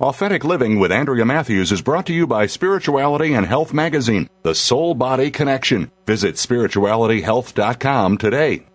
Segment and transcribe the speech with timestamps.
[0.00, 4.52] Authentic Living with Andrea Matthews is brought to you by Spirituality and Health Magazine, the
[4.52, 5.88] soul body connection.
[6.04, 8.66] Visit spiritualityhealth.com today.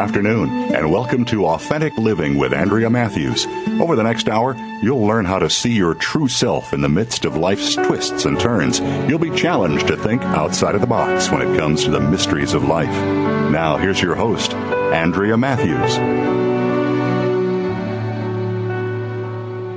[0.00, 3.46] Afternoon, and welcome to Authentic Living with Andrea Matthews.
[3.78, 7.26] Over the next hour, you'll learn how to see your true self in the midst
[7.26, 8.80] of life's twists and turns.
[8.80, 12.54] You'll be challenged to think outside of the box when it comes to the mysteries
[12.54, 12.88] of life.
[13.52, 15.96] Now, here's your host, Andrea Matthews.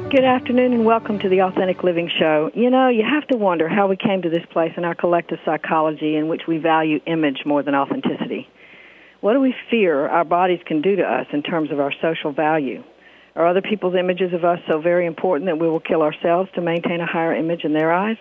[0.09, 2.49] Good afternoon and welcome to the Authentic Living Show.
[2.53, 5.39] You know, you have to wonder how we came to this place in our collective
[5.43, 8.47] psychology in which we value image more than authenticity.
[9.23, 12.33] What do we fear our bodies can do to us in terms of our social
[12.33, 12.83] value?
[13.37, 16.61] Are other people's images of us so very important that we will kill ourselves to
[16.61, 18.17] maintain a higher image in their eyes?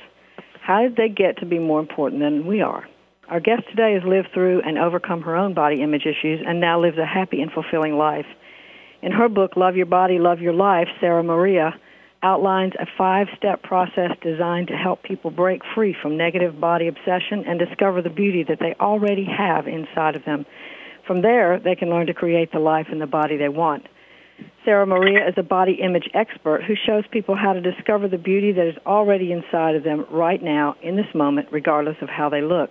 [0.61, 2.85] How did they get to be more important than we are?
[3.29, 6.81] Our guest today has lived through and overcome her own body image issues and now
[6.81, 8.27] lives a happy and fulfilling life.
[9.03, 11.75] In her book, Love Your Body, Love Your Life, Sarah Maria
[12.23, 17.43] outlines a five step process designed to help people break free from negative body obsession
[17.45, 20.47] and discover the beauty that they already have inside of them
[21.07, 23.87] from there, they can learn to create the life and the body they want.
[24.65, 28.53] Sarah Maria is a body image expert who shows people how to discover the beauty
[28.53, 32.43] that is already inside of them right now, in this moment, regardless of how they
[32.43, 32.71] look.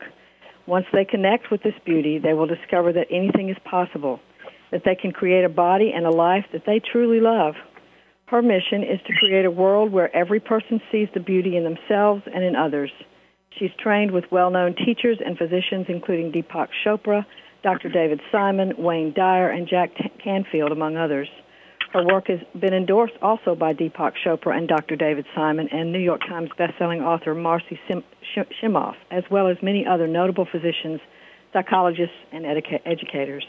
[0.68, 4.20] Once they connect with this beauty, they will discover that anything is possible,
[4.72, 7.56] that they can create a body and a life that they truly love.
[8.28, 12.24] Her mission is to create a world where every person sees the beauty in themselves
[12.34, 12.92] and in others.
[13.60, 17.26] She's trained with well-known teachers and physicians including Deepak Chopra,
[17.64, 17.90] Dr.
[17.90, 19.92] David Simon, Wayne Dyer, and Jack
[20.24, 21.28] Canfield, among others.
[21.94, 24.96] Her work has been endorsed also by Deepak Chopra and Dr.
[24.96, 28.04] David Simon and New York Times bestselling author Marcy Sim-
[28.62, 31.02] Shimoff, as well as many other notable physicians,
[31.52, 33.46] psychologists, and educa- educators.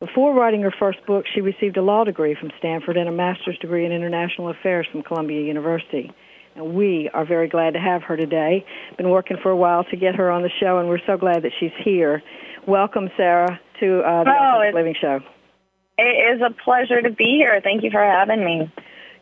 [0.00, 3.58] Before writing her first book, she received a law degree from Stanford and a master's
[3.58, 6.12] degree in international affairs from Columbia University.
[6.56, 8.64] And we are very glad to have her today.
[8.96, 11.42] Been working for a while to get her on the show, and we're so glad
[11.42, 12.22] that she's here.
[12.68, 15.20] Welcome, Sarah, to uh, the oh, Living Show.
[15.96, 17.58] It is a pleasure to be here.
[17.64, 18.70] Thank you for having me.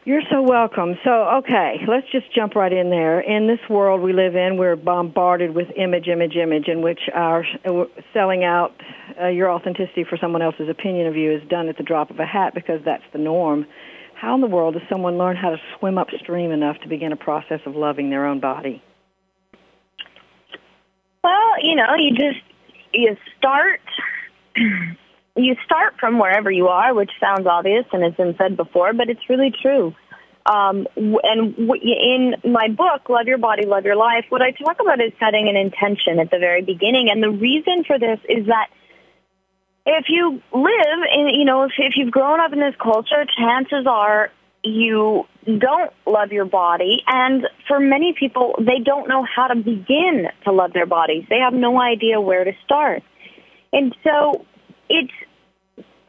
[0.04, 0.98] You're so welcome.
[1.04, 3.20] So, okay, let's just jump right in there.
[3.20, 7.44] In this world we live in, we're bombarded with image, image, image, in which our
[7.64, 8.74] uh, selling out
[9.22, 12.18] uh, your authenticity for someone else's opinion of you is done at the drop of
[12.18, 13.64] a hat because that's the norm.
[14.20, 17.16] How in the world does someone learn how to swim upstream enough to begin a
[17.16, 18.82] process of loving their own body?
[21.22, 22.45] Well, you know, you just
[22.96, 23.80] you start
[25.36, 29.08] you start from wherever you are, which sounds obvious and has been said before, but
[29.08, 29.94] it's really true.
[30.46, 35.00] Um, and in my book, Love Your Body, Love Your Life, what I talk about
[35.00, 37.08] is setting an intention at the very beginning.
[37.10, 38.68] And the reason for this is that
[39.84, 43.86] if you live in, you know, if, if you've grown up in this culture, chances
[43.86, 44.30] are
[44.62, 47.02] you don't love your body.
[47.06, 51.24] And for many people, they don't know how to begin to love their bodies.
[51.30, 53.02] They have no idea where to start.
[53.72, 54.44] And so
[54.88, 55.12] it's,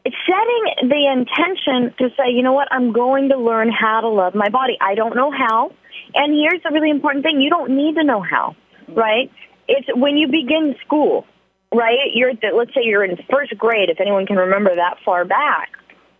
[0.05, 4.09] it's setting the intention to say, you know what, I'm going to learn how to
[4.09, 4.77] love my body.
[4.81, 5.71] I don't know how.
[6.15, 7.41] And here's a really important thing.
[7.41, 8.55] You don't need to know how,
[8.87, 9.31] right?
[9.67, 11.25] It's when you begin school,
[11.73, 11.97] right?
[12.13, 15.69] You're, let's say you're in first grade, if anyone can remember that far back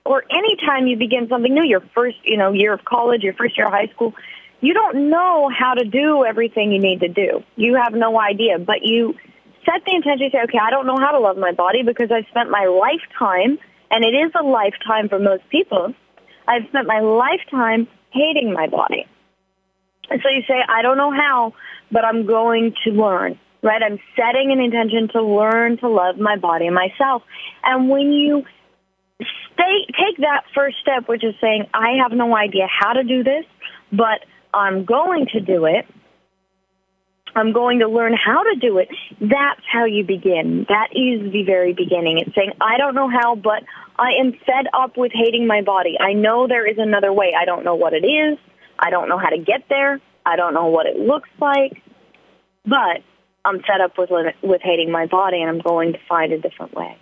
[0.07, 3.33] or any time you begin something new, your first, you know, year of college, your
[3.33, 4.13] first year of high school,
[4.61, 7.43] you don't know how to do everything you need to do.
[7.55, 9.15] You have no idea, but you
[9.65, 12.09] set the intention to say, okay, I don't know how to love my body because
[12.11, 13.59] I've spent my lifetime,
[13.91, 15.93] and it is a lifetime for most people,
[16.47, 19.05] I've spent my lifetime hating my body.
[20.09, 21.53] And so you say, I don't know how,
[21.91, 23.81] but I'm going to learn, right?
[23.83, 27.23] I'm setting an intention to learn to love my body and myself.
[27.63, 28.45] And when you
[29.19, 33.23] stay, take that first step, which is saying, I have no idea how to do
[33.23, 33.45] this,
[33.91, 35.85] but I'm going to do it.
[37.35, 38.89] I'm going to learn how to do it.
[39.21, 40.65] That's how you begin.
[40.69, 42.17] That is the very beginning.
[42.17, 43.63] It's saying, I don't know how, but
[43.95, 45.97] I am fed up with hating my body.
[45.99, 47.33] I know there is another way.
[47.39, 48.39] I don't know what it is.
[48.79, 49.99] I don't know how to get there.
[50.25, 51.81] I don't know what it looks like.
[52.65, 53.03] But
[53.45, 54.09] I'm fed up with
[54.41, 56.97] with hating my body and I'm going to find a different way.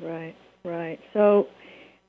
[0.00, 0.98] Right, right.
[1.12, 1.48] So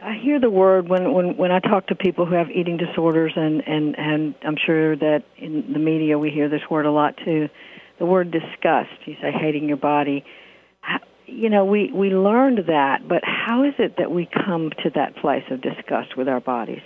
[0.02, 3.34] I hear the word when when when I talk to people who have eating disorders,
[3.36, 7.16] and and and I'm sure that in the media we hear this word a lot
[7.24, 7.50] too.
[8.00, 8.92] The word disgust.
[9.06, 10.26] You say hating your body.
[11.28, 15.16] You know, we we learned that, but how is it that we come to that
[15.16, 16.84] place of disgust with our bodies?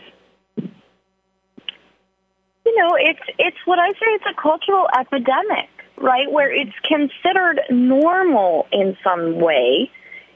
[2.66, 4.06] You know, it's it's what I say.
[4.06, 6.31] It's a cultural epidemic, right?
[6.31, 9.92] Where it's considered normal in some way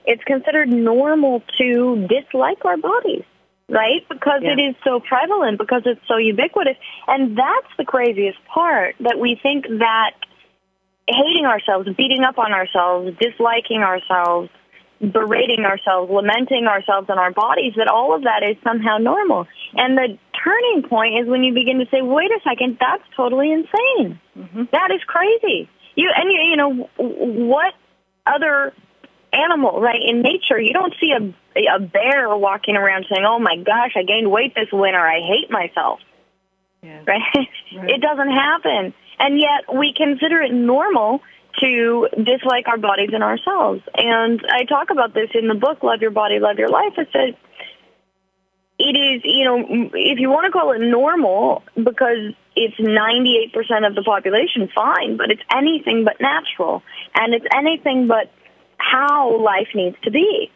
[0.06, 3.24] it's considered normal to dislike our bodies,
[3.70, 4.08] right?
[4.10, 4.54] Because yeah.
[4.54, 6.78] it is so prevalent, because it's so ubiquitous.
[7.08, 10.12] And that's the craziest part that we think that
[11.08, 14.50] hating ourselves, beating up on ourselves, disliking ourselves,
[15.00, 19.48] berating ourselves, lamenting ourselves and our bodies, that all of that is somehow normal.
[19.76, 23.52] And the turning point is when you begin to say, wait a second, that's totally
[23.52, 24.20] insane.
[24.38, 24.64] Mm-hmm.
[24.72, 25.70] That is crazy.
[25.96, 27.74] You, and you, you know, what
[28.26, 28.74] other
[29.34, 30.02] animal, right?
[30.02, 34.04] In nature, you don't see a, a bear walking around saying, oh my gosh, I
[34.04, 35.00] gained weight this winter.
[35.00, 36.00] I hate myself.
[36.82, 37.04] Yeah.
[37.08, 37.22] Right?
[37.76, 37.90] right?
[37.90, 38.94] It doesn't happen.
[39.20, 41.22] And yet we consider it normal
[41.60, 43.82] to dislike our bodies and ourselves.
[43.96, 46.94] And I talk about this in the book, Love Your Body, Love Your Life.
[46.98, 47.36] It says
[48.80, 53.96] it is, you know, if you want to call it normal because it's 98% of
[53.96, 56.84] the population, fine, but it's anything but natural.
[57.16, 58.32] And it's anything but
[58.92, 60.52] how life needs to be.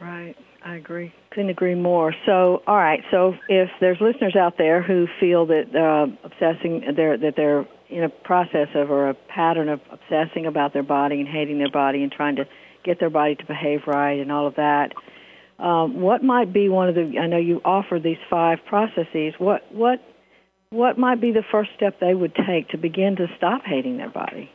[0.00, 0.34] Right.
[0.64, 1.12] I agree.
[1.30, 2.14] Couldn't agree more.
[2.26, 3.00] So, all right.
[3.10, 8.04] So, if there's listeners out there who feel that uh, obsessing, they're, that they're in
[8.04, 12.02] a process of or a pattern of obsessing about their body and hating their body
[12.02, 12.44] and trying to
[12.84, 14.92] get their body to behave right and all of that,
[15.58, 17.18] um, what might be one of the?
[17.20, 19.34] I know you offer these five processes.
[19.38, 20.00] What what
[20.70, 24.10] what might be the first step they would take to begin to stop hating their
[24.10, 24.50] body?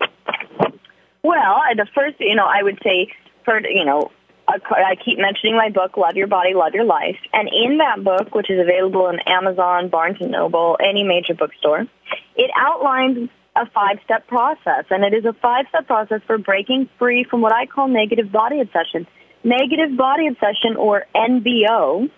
[1.23, 3.07] Well, the first, you know, I would say,
[3.45, 4.11] for you know,
[4.47, 8.35] I keep mentioning my book, Love Your Body, Love Your Life, and in that book,
[8.35, 11.87] which is available in Amazon, Barnes and Noble, any major bookstore,
[12.35, 17.39] it outlines a five-step process, and it is a five-step process for breaking free from
[17.39, 19.07] what I call negative body obsession.
[19.45, 22.09] Negative body obsession, or NBO,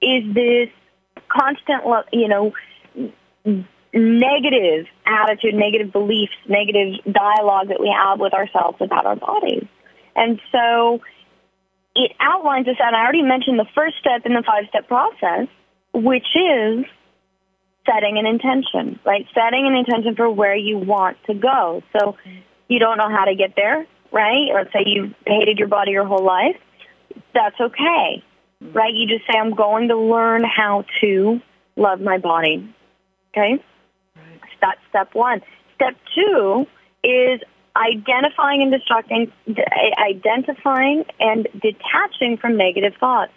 [0.00, 0.68] is this
[1.28, 1.82] constant,
[2.12, 2.52] you know,
[3.94, 9.66] negative attitude, negative beliefs, negative dialogue that we have with ourselves about our bodies.
[10.16, 11.00] And so
[11.94, 15.46] it outlines this, and I already mentioned the first step in the five-step process,
[15.92, 16.84] which is
[17.86, 19.26] setting an intention, right?
[19.34, 21.82] Setting an intention for where you want to go.
[21.92, 22.16] So
[22.66, 24.48] you don't know how to get there, right?
[24.52, 26.56] Let's say you've hated your body your whole life.
[27.32, 28.24] That's okay,
[28.60, 28.92] right?
[28.92, 31.40] You just say, I'm going to learn how to
[31.76, 32.74] love my body,
[33.32, 33.62] okay?
[34.64, 35.42] That's step one.
[35.74, 36.66] Step two
[37.02, 37.40] is
[37.76, 39.30] identifying and destructing,
[39.98, 43.32] identifying and detaching from negative thoughts.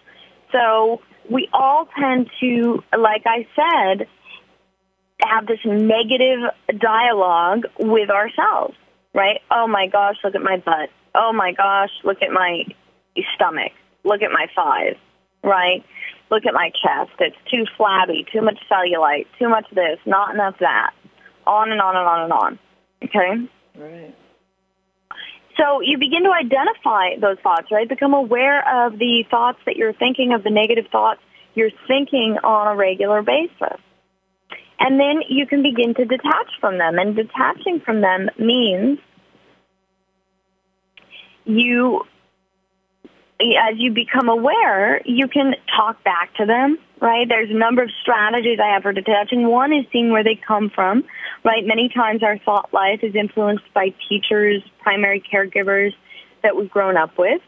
[0.54, 4.08] So we all tend to, like I said,
[5.22, 6.40] have this negative
[6.80, 8.76] dialogue with ourselves,
[9.14, 9.42] right?
[9.52, 10.90] Oh my gosh, look at my butt.
[11.14, 12.64] Oh my gosh, look at my
[13.36, 13.74] stomach.
[14.06, 14.96] Look at my thighs,
[15.44, 15.84] right?
[16.30, 17.12] Look at my chest.
[17.20, 20.92] It's too flabby, too much cellulite, too much this, not enough that
[21.48, 22.60] on and on and on and on.
[23.04, 23.50] Okay?
[23.78, 24.16] Right.
[25.58, 27.90] So you begin to identify those thoughts, right?
[27.90, 31.20] Become aware of the thoughts that you're thinking, of the negative thoughts
[31.56, 33.80] you're thinking on a regular basis.
[34.80, 37.00] And then you can begin to detach from them.
[37.00, 39.00] And detaching from them means
[41.46, 42.02] you,
[43.40, 47.28] as you become aware, you can talk back to them, right?
[47.28, 49.48] There's a number of strategies I have for detaching.
[49.48, 51.04] One is seeing where they come from,
[51.44, 51.66] right?
[51.66, 55.94] Many times our thought life is influenced by teachers, primary caregivers
[56.44, 57.42] that we've grown up with.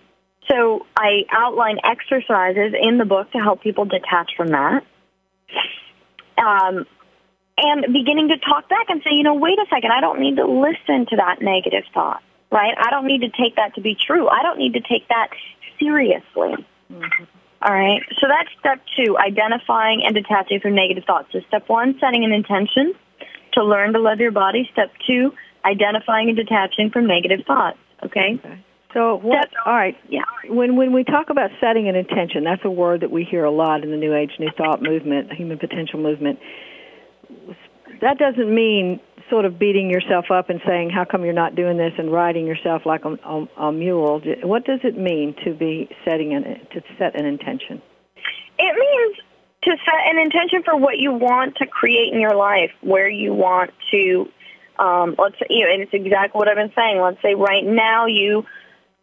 [0.50, 4.84] So I outline exercises in the book to help people detach from that.
[6.38, 6.86] Um,
[7.58, 10.38] and beginning to talk back and say, you know, wait a second, I don't need
[10.38, 12.74] to listen to that negative thought, right?
[12.77, 14.27] I don't need to take that to be true.
[14.27, 15.29] I don't need to take that
[15.79, 16.65] seriously.
[16.91, 17.24] Mm-hmm.
[17.62, 18.01] All right.
[18.22, 21.28] So that's step two, identifying and detaching from negative thoughts.
[21.34, 22.94] So step one, setting an intention
[23.54, 24.70] to learn to love your body.
[24.72, 25.34] Step two,
[25.66, 27.78] identifying and detaching from negative thoughts.
[28.06, 28.39] Okay.
[28.39, 28.63] okay.
[28.94, 29.50] So what?
[29.50, 29.98] Step, all right.
[30.08, 30.24] Yeah.
[30.48, 33.51] When when we talk about setting an intention, that's a word that we hear a
[33.51, 36.39] lot in the New Age New Thought movement, human potential movement.
[38.01, 41.78] That doesn't mean sort of beating yourself up and saying, "How come you're not doing
[41.78, 44.22] this?" and riding yourself like a, a, a mule.
[44.44, 47.82] What does it mean to be setting an to set an intention?
[48.58, 49.18] It means
[49.64, 53.34] to set an intention for what you want to create in your life, where you
[53.34, 54.30] want to.
[54.78, 57.02] Um, let's you know, and it's exactly what I've been saying.
[57.02, 58.46] Let's say right now you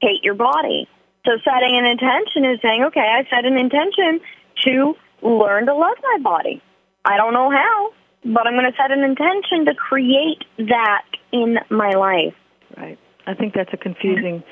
[0.01, 0.89] hate your body.
[1.27, 4.21] So setting an intention is saying, okay, I set an intention
[4.65, 6.63] to learn to love my body.
[7.05, 7.93] I don't know how,
[8.35, 12.35] but I'm going to set an intention to create that in my life.
[12.77, 12.99] Right.
[13.27, 14.43] I think that's a confusing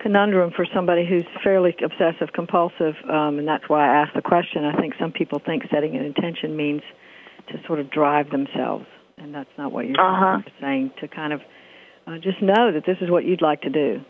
[0.00, 4.64] conundrum for somebody who's fairly obsessive compulsive, um, and that's why I asked the question.
[4.64, 6.82] I think some people think setting an intention means
[7.48, 8.86] to sort of drive themselves,
[9.16, 10.42] and that's not what you're uh-huh.
[10.60, 10.92] saying.
[11.00, 11.40] To kind of
[12.06, 14.00] uh, just know that this is what you'd like to do.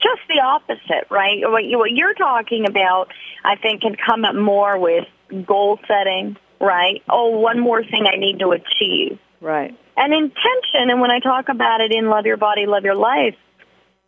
[0.00, 1.40] Just the opposite, right?
[1.42, 3.08] What, you, what you're talking about,
[3.44, 5.04] I think, can come up more with
[5.44, 7.02] goal setting, right?
[7.08, 9.18] Oh, one more thing I need to achieve.
[9.40, 9.76] Right.
[9.96, 13.36] And intention, and when I talk about it in Love Your Body, Love Your Life,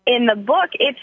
[0.06, 0.98] in the book, it's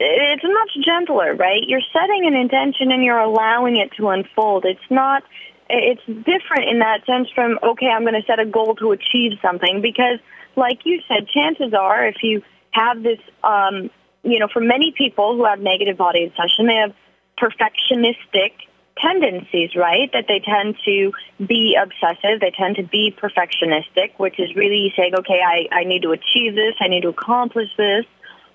[0.00, 1.62] it's much gentler, right?
[1.66, 4.64] You're setting an intention and you're allowing it to unfold.
[4.64, 5.22] It's not
[5.68, 9.38] it's different in that sense from okay, I'm going to set a goal to achieve
[9.40, 10.18] something because
[10.56, 13.90] like you said, chances are if you have this um
[14.24, 16.94] you know, for many people who have negative body obsession, they have
[17.38, 18.52] perfectionistic
[18.98, 20.10] tendencies, right?
[20.12, 21.12] That they tend to
[21.44, 26.02] be obsessive, they tend to be perfectionistic, which is really saying, okay, I, I need
[26.02, 28.04] to achieve this, I need to accomplish this,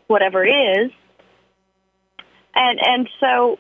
[0.08, 0.92] whatever it is.
[2.56, 3.60] And and so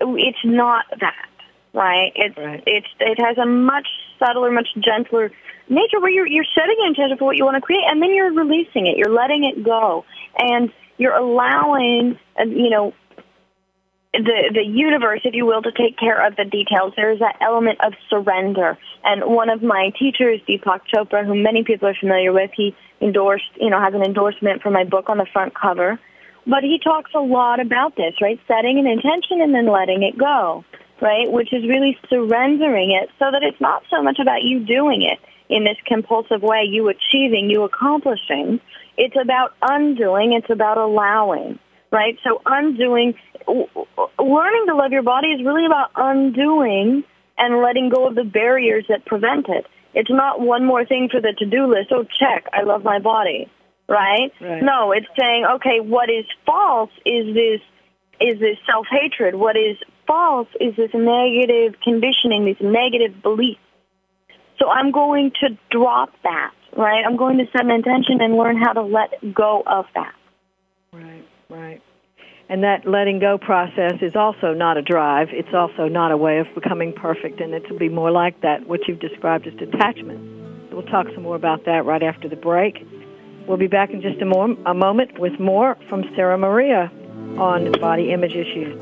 [0.00, 1.28] it's not that,
[1.72, 2.12] right?
[2.14, 2.62] It's right.
[2.66, 3.88] it's it has a much
[4.18, 5.32] subtler, much gentler
[5.68, 8.14] nature where you're you're setting an intention for what you want to create and then
[8.14, 8.96] you're releasing it.
[8.96, 10.04] You're letting it go.
[10.36, 12.94] And you're allowing, uh, you know,
[14.12, 16.92] the the universe, if you will, to take care of the details.
[16.96, 18.76] There is that element of surrender.
[19.04, 23.50] And one of my teachers, Deepak Chopra, who many people are familiar with, he endorsed,
[23.56, 25.98] you know, has an endorsement for my book on the front cover.
[26.46, 28.38] But he talks a lot about this, right?
[28.46, 30.64] Setting an intention and then letting it go,
[31.00, 31.30] right?
[31.30, 35.20] Which is really surrendering it so that it's not so much about you doing it
[35.48, 38.60] in this compulsive way, you achieving, you accomplishing.
[38.96, 40.32] It's about undoing.
[40.32, 41.58] It's about allowing
[41.92, 42.18] right?
[42.24, 43.14] So undoing,
[44.18, 47.04] learning to love your body is really about undoing
[47.38, 49.66] and letting go of the barriers that prevent it.
[49.94, 51.92] It's not one more thing for the to-do list.
[51.92, 53.50] Oh, check, I love my body,
[53.88, 54.32] right?
[54.40, 54.62] right.
[54.62, 57.60] No, it's saying, okay, what is false is this
[58.20, 59.34] is this self-hatred.
[59.34, 63.60] What is false is this negative conditioning, these negative beliefs.
[64.60, 67.02] So I'm going to drop that, right?
[67.04, 70.14] I'm going to set an intention and learn how to let go of that.
[70.92, 71.26] Right.
[71.48, 71.82] Right.
[72.52, 75.28] And that letting go process is also not a drive.
[75.30, 78.68] It's also not a way of becoming perfect, and it will be more like that,
[78.68, 80.70] what you've described as detachment.
[80.70, 82.86] We'll talk some more about that right after the break.
[83.46, 86.92] We'll be back in just a, more, a moment with more from Sarah Maria
[87.38, 88.78] on body image issues.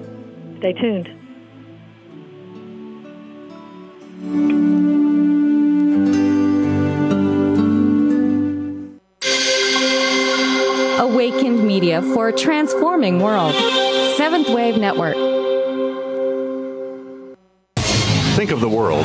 [0.58, 1.08] Stay tuned.
[10.98, 13.54] Awakened Media for a transforming world.
[14.16, 15.16] Seventh Wave Network.
[18.36, 19.04] Think of the world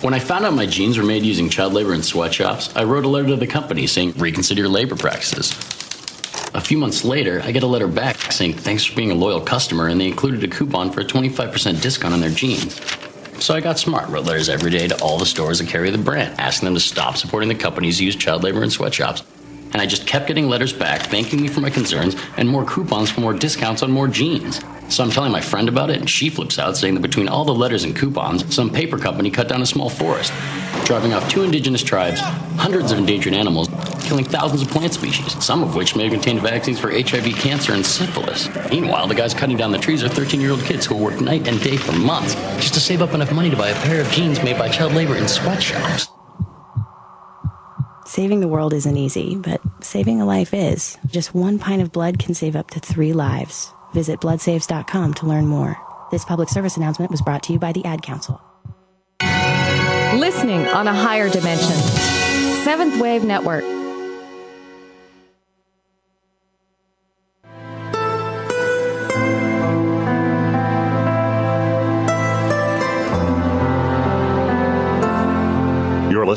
[0.00, 3.04] When I found out my jeans were made using child labor in sweatshops, I wrote
[3.04, 5.50] a letter to the company saying, reconsider your labor practices.
[6.54, 9.40] A few months later, I get a letter back saying, thanks for being a loyal
[9.40, 12.80] customer, and they included a coupon for a 25% discount on their jeans.
[13.42, 15.98] So I got smart, wrote letters every day to all the stores that carry the
[15.98, 19.24] brand, asking them to stop supporting the companies who use child labor in sweatshops.
[19.72, 23.10] And I just kept getting letters back thanking me for my concerns and more coupons
[23.10, 24.60] for more discounts on more jeans.
[24.88, 27.44] So I'm telling my friend about it, and she flips out, saying that between all
[27.44, 30.32] the letters and coupons, some paper company cut down a small forest,
[30.86, 32.20] driving off two indigenous tribes,
[32.56, 33.68] hundreds of endangered animals,
[34.00, 37.74] killing thousands of plant species, some of which may have contained vaccines for HIV, cancer,
[37.74, 38.48] and syphilis.
[38.70, 41.46] Meanwhile, the guys cutting down the trees are 13 year old kids who work night
[41.46, 44.10] and day for months just to save up enough money to buy a pair of
[44.10, 46.08] jeans made by child labor in sweatshops.
[48.08, 50.96] Saving the world isn't easy, but saving a life is.
[51.08, 53.70] Just one pint of blood can save up to three lives.
[53.92, 55.76] Visit bloodsaves.com to learn more.
[56.10, 58.40] This public service announcement was brought to you by the Ad Council.
[60.18, 61.76] Listening on a higher dimension.
[62.64, 63.77] Seventh Wave Network.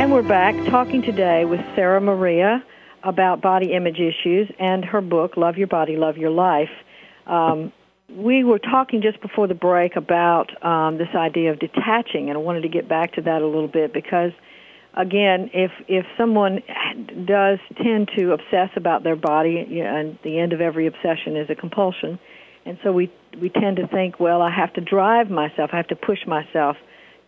[0.00, 2.64] And we're back talking today with Sarah Maria
[3.04, 6.70] about body image issues and her book, Love Your Body, Love Your Life.
[7.26, 7.70] Um,
[8.08, 12.40] we were talking just before the break about um, this idea of detaching, and I
[12.40, 14.32] wanted to get back to that a little bit because,
[14.94, 16.62] again, if if someone
[17.26, 21.36] does tend to obsess about their body, you know, and the end of every obsession
[21.36, 22.18] is a compulsion,
[22.64, 25.88] and so we we tend to think, well, I have to drive myself, I have
[25.88, 26.78] to push myself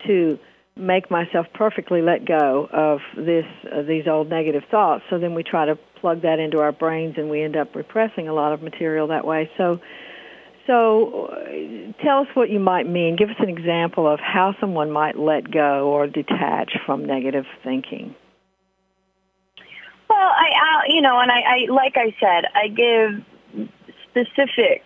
[0.06, 0.38] to
[0.76, 5.04] make myself perfectly let go of this uh, these old negative thoughts.
[5.10, 8.28] So then we try to plug that into our brains and we end up repressing
[8.28, 9.50] a lot of material that way.
[9.58, 9.80] So
[10.66, 13.16] so uh, tell us what you might mean.
[13.16, 18.14] Give us an example of how someone might let go or detach from negative thinking.
[20.08, 23.68] Well i uh, you know and I, I like i said i give
[24.10, 24.84] specific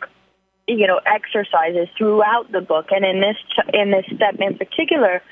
[0.67, 3.37] you know exercises throughout the book and in this
[3.73, 5.23] in this step in particular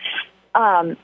[0.55, 0.97] um,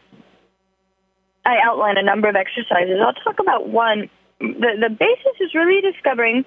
[1.45, 2.99] I outline a number of exercises.
[3.05, 4.11] I'll talk about one.
[4.41, 6.45] The, the basis is really discovering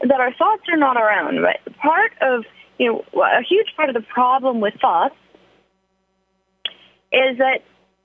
[0.00, 1.38] that our thoughts are not our own.
[1.40, 1.60] Right?
[1.76, 2.44] Part of,
[2.78, 5.14] you know, a huge part of the problem with thoughts
[7.12, 7.60] is that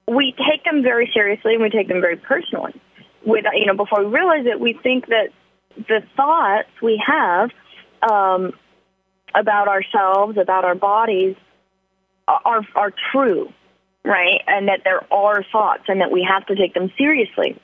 [0.07, 2.79] we take them very seriously and we take them very personally.
[3.25, 5.29] With, you know, before we realize it, we think that
[5.75, 7.49] the thoughts we have
[8.07, 8.53] um,
[9.33, 11.35] about ourselves, about our bodies,
[12.27, 13.51] are are true
[14.05, 14.41] right?
[14.47, 17.59] And that there are thoughts and that we have to take them seriously.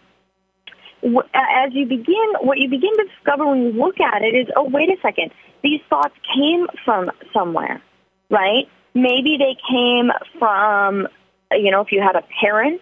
[1.33, 4.69] As you begin, what you begin to discover when you look at it is, oh,
[4.69, 5.31] wait a second,
[5.63, 7.81] these thoughts came from somewhere,
[8.29, 8.65] right?
[8.93, 11.07] Maybe they came from,
[11.51, 12.81] you know, if you had a parent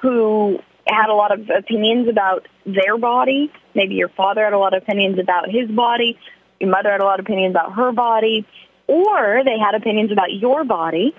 [0.00, 4.74] who had a lot of opinions about their body, maybe your father had a lot
[4.74, 6.18] of opinions about his body,
[6.60, 8.46] your mother had a lot of opinions about her body,
[8.86, 11.14] or they had opinions about your body,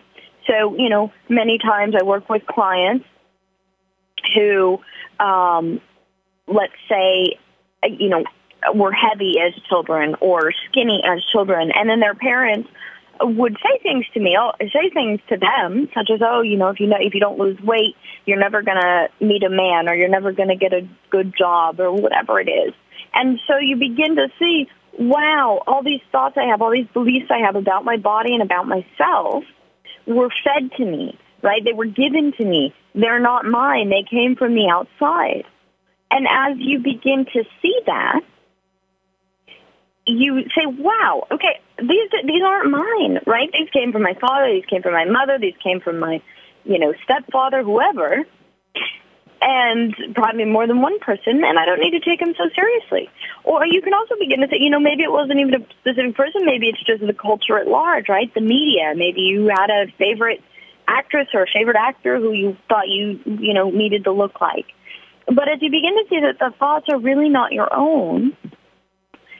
[0.47, 3.05] so, you know, many times I work with clients
[4.35, 4.79] who,
[5.19, 5.81] um,
[6.47, 7.37] let's say,
[7.83, 8.23] you know,
[8.73, 12.69] were heavy as children or skinny as children, and then their parents
[13.21, 16.79] would say things to me, say things to them, such as, "Oh, you know, if
[16.79, 20.09] you know, if you don't lose weight, you're never gonna meet a man, or you're
[20.09, 22.73] never gonna get a good job, or whatever it is."
[23.13, 27.31] And so you begin to see, wow, all these thoughts I have, all these beliefs
[27.31, 29.45] I have about my body and about myself
[30.05, 31.63] were fed to me, right?
[31.63, 32.73] They were given to me.
[32.93, 33.89] They're not mine.
[33.89, 35.43] They came from the outside.
[36.11, 38.21] And as you begin to see that,
[40.07, 43.49] you say, wow, okay, these, these aren't mine, right?
[43.51, 44.53] These came from my father.
[44.53, 45.39] These came from my mother.
[45.39, 46.21] These came from my,
[46.63, 48.25] you know, stepfather, whoever
[49.41, 53.09] and probably more than one person, and I don't need to take them so seriously.
[53.43, 56.15] Or you can also begin to say, you know, maybe it wasn't even a specific
[56.15, 58.33] person, maybe it's just the culture at large, right?
[58.33, 58.93] The media.
[58.95, 60.41] Maybe you had a favorite
[60.87, 64.65] actress or a favorite actor who you thought you, you know, needed to look like.
[65.27, 68.37] But as you begin to see that the thoughts are really not your own,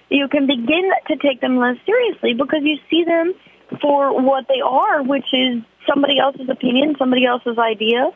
[0.10, 3.34] you can begin to take them less seriously because you see them
[3.82, 8.12] for what they are, which is somebody else's opinion, somebody else's idea,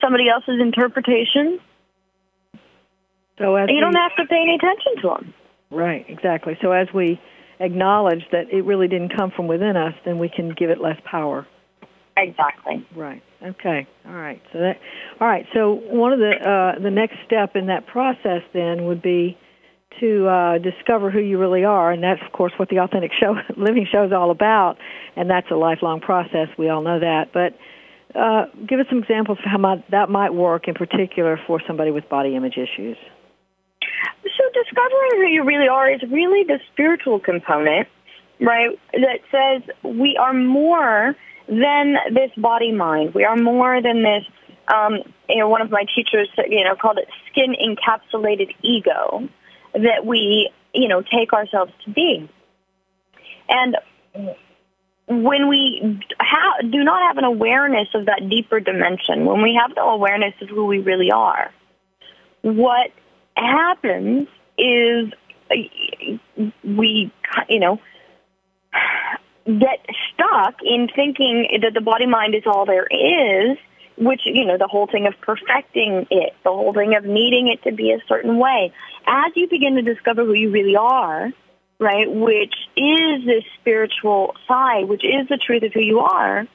[0.00, 1.60] somebody else's interpretation.
[3.38, 5.34] So as you we, don't have to pay any attention to them.
[5.70, 6.58] Right, exactly.
[6.60, 7.20] So as we
[7.58, 10.98] acknowledge that it really didn't come from within us, then we can give it less
[11.04, 11.46] power.
[12.16, 12.86] Exactly.
[12.94, 13.22] Right.
[13.42, 13.86] Okay.
[14.06, 14.42] All right.
[14.52, 14.78] So that.
[15.20, 15.46] All right.
[15.54, 19.38] So one of the uh, the next step in that process then would be
[20.00, 23.36] to uh, discover who you really are, and that's of course what the authentic show
[23.56, 24.76] living show is all about,
[25.16, 26.48] and that's a lifelong process.
[26.58, 27.56] We all know that, but.
[28.14, 31.90] Uh, give us some examples of how might, that might work in particular for somebody
[31.90, 32.96] with body image issues.
[34.22, 37.88] So discovering who you really are is really the spiritual component,
[38.40, 38.78] right?
[38.92, 41.14] That says we are more
[41.48, 43.14] than this body mind.
[43.14, 44.24] We are more than this.
[44.72, 49.28] Um, you know, one of my teachers, you know, called it skin encapsulated ego
[49.72, 52.28] that we, you know, take ourselves to be.
[53.48, 53.76] And
[55.10, 59.74] when we ha- do not have an awareness of that deeper dimension, when we have
[59.76, 61.50] no awareness of who we really are,
[62.42, 62.92] what
[63.36, 65.12] happens is
[65.50, 67.12] uh, we,
[67.48, 67.80] you know,
[69.46, 73.58] get stuck in thinking that the body mind is all there is,
[73.98, 77.68] which, you know, the whole thing of perfecting it, the whole thing of needing it
[77.68, 78.72] to be a certain way.
[79.08, 81.32] As you begin to discover who you really are,
[81.80, 86.46] right, which is this spiritual side, which is the truth of who you are,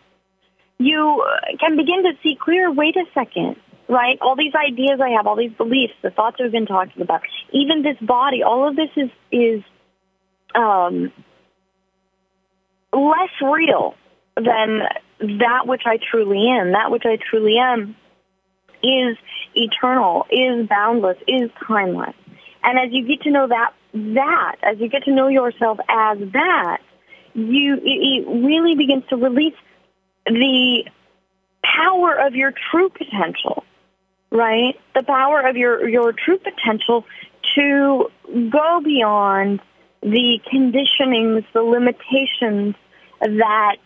[0.78, 1.26] you
[1.60, 3.56] can begin to see clear, wait a second,
[3.90, 4.18] right?
[4.22, 7.82] All these ideas I have, all these beliefs, the thoughts we've been talking about, even
[7.82, 9.64] this body, all of this is, is,
[10.54, 11.12] um,
[12.94, 13.96] less real
[14.36, 14.82] than
[15.20, 16.72] that which I truly am.
[16.74, 17.96] That which I truly am
[18.84, 19.18] is
[19.56, 22.16] eternal, is boundless, is timeless.
[22.65, 26.17] And as you get to know that, that, as you get to know yourself as
[26.34, 26.80] that,
[27.36, 29.54] you, it really begins to release
[30.25, 30.86] the
[31.63, 33.63] power of your true potential,
[34.32, 34.73] right?
[34.95, 37.06] The power of your, your true potential
[37.56, 38.10] to
[38.49, 39.60] go beyond
[40.01, 42.75] the conditionings, the limitations
[43.21, 43.78] that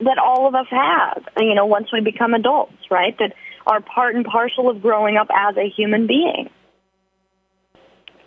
[0.00, 3.16] that all of us have, you know, once we become adults, right?
[3.18, 3.34] That
[3.68, 6.50] are part and parcel of growing up as a human being.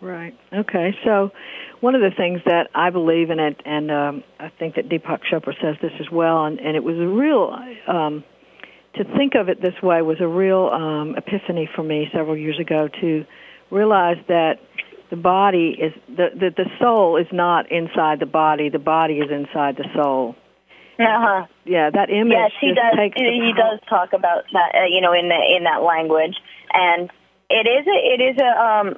[0.01, 0.37] Right.
[0.53, 0.95] Okay.
[1.03, 1.31] So,
[1.79, 5.21] one of the things that I believe in it, and um, I think that Deepak
[5.31, 7.55] Chopra says this as well, and, and it was a real
[7.87, 8.23] um,
[8.95, 12.59] to think of it this way was a real um, epiphany for me several years
[12.59, 13.25] ago to
[13.71, 14.59] realize that
[15.09, 18.69] the body is the, the the soul is not inside the body.
[18.69, 20.35] The body is inside the soul.
[20.97, 21.45] Uh-huh.
[21.65, 22.37] Yeah, that image.
[22.37, 23.11] Yes, he does.
[23.15, 24.71] He does talk about that.
[24.75, 26.35] Uh, you know, in the in that language,
[26.73, 27.09] and
[27.49, 28.95] it is a it is a um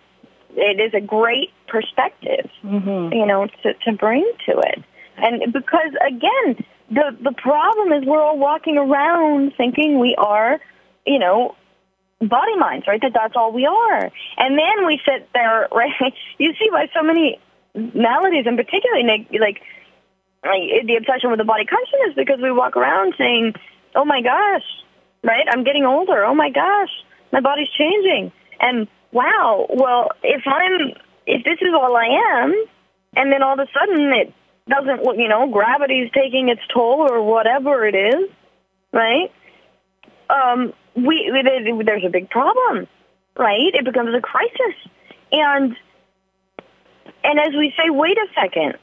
[0.56, 2.50] it is a great perspective.
[2.64, 3.14] Mm-hmm.
[3.14, 4.84] You know, to to bring to it,
[5.18, 10.60] and because again, the the problem is we're all walking around thinking we are,
[11.06, 11.56] you know,
[12.20, 13.02] body minds, right?
[13.02, 14.12] That that's all we are.
[14.38, 16.14] And then we sit there, right?
[16.38, 17.40] You see why so many
[17.76, 19.62] maladies, and particularly like, like
[20.44, 23.54] the obsession with the body consciousness, because we walk around saying,
[23.96, 24.66] "Oh my gosh,
[25.24, 25.46] right?
[25.50, 26.24] I'm getting older.
[26.24, 26.92] Oh my gosh,
[27.32, 30.94] my body's changing." And wow, well, if I'm
[31.26, 32.66] if this is all I am,
[33.16, 34.34] and then all of a sudden it
[34.70, 38.30] doesn't, you know, gravity's taking its toll or whatever it is,
[38.94, 39.32] right?
[40.30, 41.32] Um, we
[41.86, 42.88] there's a big problem,
[43.38, 43.74] right?
[43.74, 44.76] It becomes a crisis,
[45.32, 45.76] and
[47.24, 48.78] and as we say, wait a second.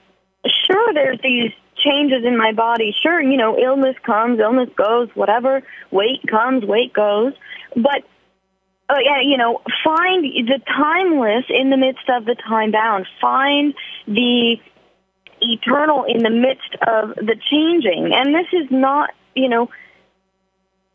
[0.66, 2.94] Sure, there's these changes in my body.
[3.02, 5.62] Sure, you know, illness comes, illness goes, whatever.
[5.90, 7.32] Weight comes, weight goes.
[7.74, 8.04] But
[8.88, 13.06] uh, yeah, you know, find the timeless in the midst of the time bound.
[13.20, 13.74] Find
[14.06, 14.56] the
[15.40, 18.12] eternal in the midst of the changing.
[18.14, 19.70] And this is not, you know,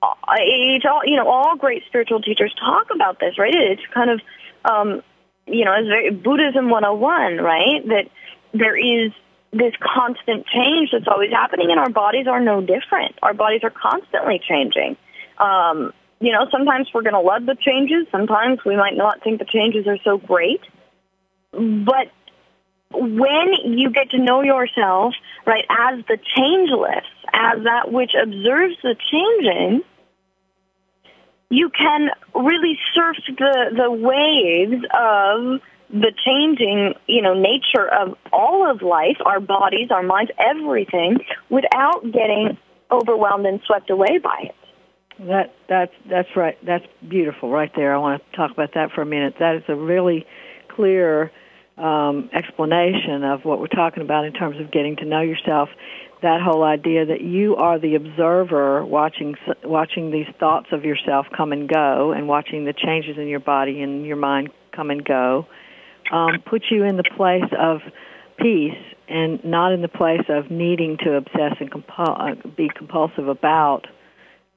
[0.01, 4.21] it's all you know all great spiritual teachers talk about this right it's kind of
[4.63, 5.03] um
[5.45, 8.09] you know it's very buddhism 101 right that
[8.53, 9.11] there is
[9.51, 13.71] this constant change that's always happening and our bodies are no different our bodies are
[13.71, 14.95] constantly changing
[15.37, 19.39] um you know sometimes we're going to love the changes sometimes we might not think
[19.39, 20.61] the changes are so great
[21.51, 22.11] but
[22.91, 25.13] when you get to know yourself,
[25.45, 29.81] right, as the changeless, as that which observes the changing,
[31.49, 38.69] you can really surf the, the waves of the changing, you know, nature of all
[38.69, 41.17] of life, our bodies, our minds, everything,
[41.49, 42.57] without getting
[42.91, 44.55] overwhelmed and swept away by it.
[45.19, 46.57] That that's that's right.
[46.65, 47.93] That's beautiful right there.
[47.93, 49.35] I want to talk about that for a minute.
[49.39, 50.25] That is a really
[50.69, 51.31] clear
[51.77, 55.69] um, explanation of what we're talking about in terms of getting to know yourself.
[56.21, 61.51] That whole idea that you are the observer, watching watching these thoughts of yourself come
[61.51, 65.47] and go, and watching the changes in your body and your mind come and go,
[66.11, 67.81] um, puts you in the place of
[68.37, 68.77] peace
[69.09, 73.87] and not in the place of needing to obsess and compul- uh, be compulsive about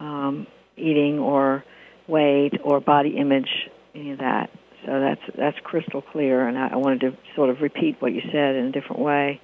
[0.03, 1.65] um, eating or
[2.09, 3.49] weight or body image,
[3.95, 4.51] any of that.
[4.85, 8.21] So that's that's crystal clear, and I, I wanted to sort of repeat what you
[8.33, 9.41] said in a different way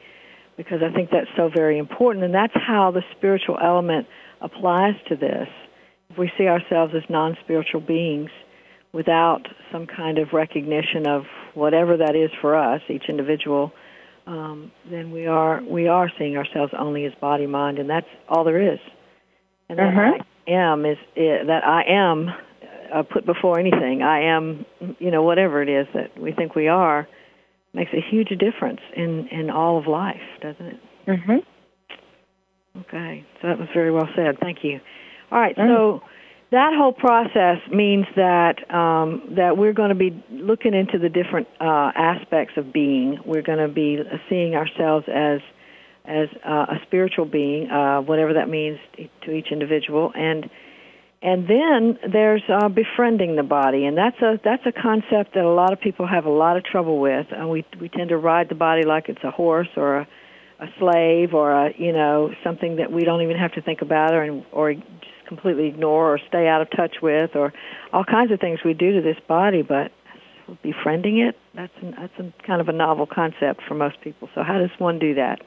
[0.56, 4.08] because I think that's so very important, and that's how the spiritual element
[4.40, 5.46] applies to this.
[6.10, 8.30] If we see ourselves as non-spiritual beings
[8.92, 11.22] without some kind of recognition of
[11.54, 13.72] whatever that is for us, each individual,
[14.26, 18.42] um, then we are we are seeing ourselves only as body, mind, and that's all
[18.42, 18.80] there is.
[19.68, 20.20] And that.
[20.20, 22.30] I am is, is that I am
[22.94, 24.02] uh, put before anything.
[24.02, 24.64] I am,
[24.98, 27.06] you know, whatever it is that we think we are,
[27.74, 30.80] makes a huge difference in in all of life, doesn't it?
[31.06, 32.80] Mm-hmm.
[32.80, 34.38] Okay, so that was very well said.
[34.40, 34.80] Thank you.
[35.30, 36.00] All right, so
[36.50, 41.48] that whole process means that um, that we're going to be looking into the different
[41.60, 43.18] uh, aspects of being.
[43.26, 45.40] We're going to be seeing ourselves as
[46.08, 48.78] as uh, a spiritual being, uh, whatever that means
[49.22, 50.48] to each individual, and
[51.20, 55.50] and then there's uh, befriending the body, and that's a that's a concept that a
[55.50, 57.26] lot of people have a lot of trouble with.
[57.30, 60.08] And we we tend to ride the body like it's a horse or a
[60.60, 64.14] a slave or a you know something that we don't even have to think about
[64.14, 64.84] or or just
[65.26, 67.52] completely ignore or stay out of touch with or
[67.92, 69.62] all kinds of things we do to this body.
[69.62, 69.92] But
[70.62, 74.28] befriending it that's an, that's a kind of a novel concept for most people.
[74.34, 75.40] So how does one do that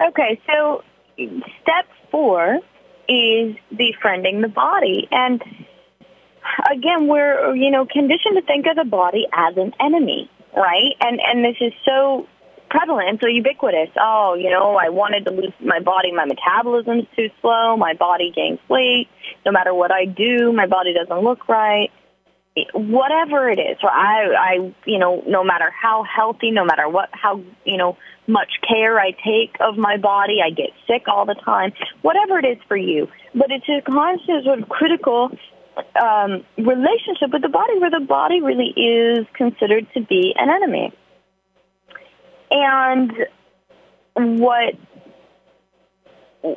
[0.00, 0.82] Okay, so
[1.16, 2.58] step four
[3.08, 5.08] is befriending the body.
[5.10, 5.42] And
[6.70, 10.94] again, we're, you know, conditioned to think of the body as an enemy, right?
[11.00, 12.26] And, and this is so
[12.74, 13.90] prevalent so ubiquitous.
[14.00, 18.32] Oh, you know, I wanted to lose my body, my metabolism's too slow, my body
[18.34, 19.08] gains weight,
[19.46, 21.90] no matter what I do, my body doesn't look right.
[22.72, 27.08] Whatever it is, or I, I, you know, no matter how healthy, no matter what,
[27.12, 31.34] how, you know, much care I take of my body, I get sick all the
[31.34, 33.08] time, whatever it is for you.
[33.34, 35.30] But it's a constant sort of critical
[36.00, 40.92] um, relationship with the body where the body really is considered to be an enemy.
[42.50, 43.12] And
[44.14, 44.74] what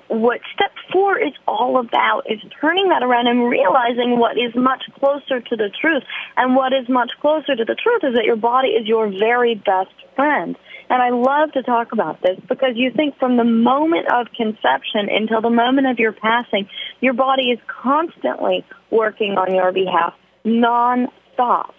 [0.10, 4.84] what step four is all about is turning that around and realizing what is much
[4.99, 6.03] closer to the truth.
[6.36, 9.56] And what is much closer to the truth is that your body is your very
[9.56, 10.58] best friend.
[10.89, 15.10] And I love to talk about this because you think from the moment of conception
[15.10, 16.69] until the moment of your passing,
[17.02, 20.13] your body is constantly working on your behalf,
[20.45, 21.76] non-stop.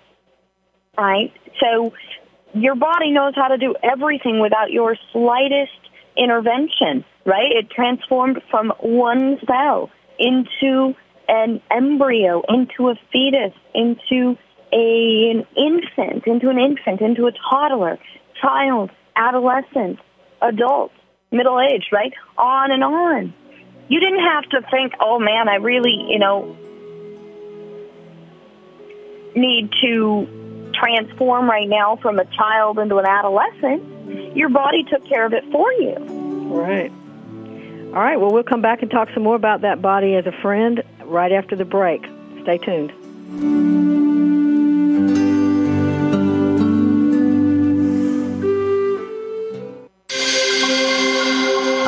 [0.96, 1.32] Right?
[1.60, 1.94] So
[2.54, 5.72] your body knows how to do everything without your slightest
[6.16, 7.50] intervention, right?
[7.52, 10.94] It transformed from one cell into
[11.28, 14.36] an embryo, into a fetus, into
[14.72, 17.98] a, an infant, into an infant, into a toddler,
[18.40, 19.98] child, adolescent,
[20.40, 20.92] adult,
[21.30, 22.12] middle age, right?
[22.38, 23.34] On and on.
[23.88, 26.56] You didn't have to think, oh man, I really, you know,
[29.34, 34.36] need to transform right now from a child into an adolescent.
[34.36, 35.96] Your body took care of it for you.
[36.48, 36.90] Right.
[37.88, 38.20] All right.
[38.20, 41.32] Well, we'll come back and talk some more about that body as a friend right
[41.32, 42.04] after the break.
[42.42, 42.92] Stay tuned.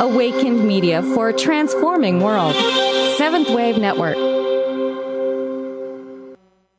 [0.01, 2.55] Awakened Media for a transforming world.
[3.17, 4.17] Seventh Wave Network.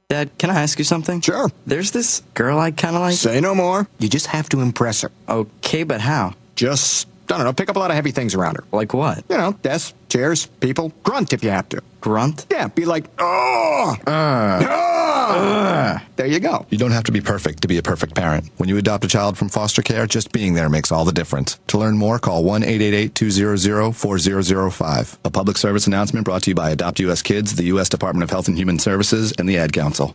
[0.09, 1.21] Dad, can I ask you something?
[1.21, 1.49] Sure.
[1.65, 3.15] There's this girl I kind of like.
[3.15, 3.87] Say no more.
[4.01, 5.13] You just have to impress her.
[5.29, 6.35] Okay, but how?
[6.57, 8.65] Just, I don't know, pick up a lot of heavy things around her.
[8.73, 9.25] Like what?
[9.29, 10.93] You know, desks, chairs, people.
[11.03, 11.83] Grunt if you have to.
[12.01, 12.47] Grunt?
[12.51, 13.97] Yeah, be like, oh!
[14.07, 16.03] Ah!
[16.17, 16.67] There you go.
[16.69, 18.51] You don't have to be perfect to be a perfect parent.
[18.59, 21.59] When you adopt a child from foster care, just being there makes all the difference.
[21.69, 25.19] To learn more, call 1 888 200 4005.
[25.25, 27.89] A public service announcement brought to you by Adopt US Kids, the U.S.
[27.89, 30.15] Department of Health and Human Services, and the Ad Council.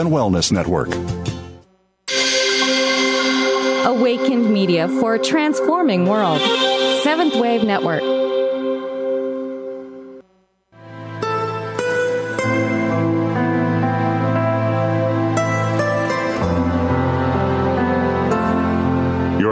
[0.00, 0.88] and Wellness Network.
[3.84, 6.40] Awakened Media for a transforming world.
[7.02, 8.29] Seventh Wave Network.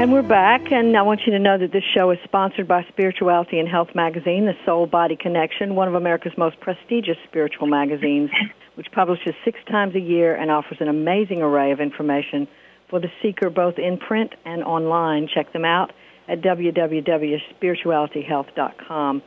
[0.00, 2.86] And we're back, and I want you to know that this show is sponsored by
[2.88, 8.30] Spirituality and Health magazine, The Soul Body Connection, one of America's most prestigious spiritual magazines,
[8.76, 12.48] which publishes six times a year and offers an amazing array of information
[12.88, 15.28] for the seeker both in print and online.
[15.28, 15.92] Check them out
[16.28, 19.22] at www.spiritualityhealth.com.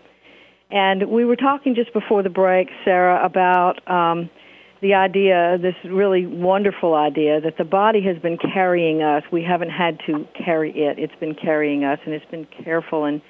[0.72, 4.32] And we were talking just before the break, Sarah, about um,
[4.84, 9.24] the idea, this really wonderful idea, that the body has been carrying us.
[9.32, 11.00] We haven't had to carry it.
[11.00, 13.22] It's been carrying us, and it's been careful and,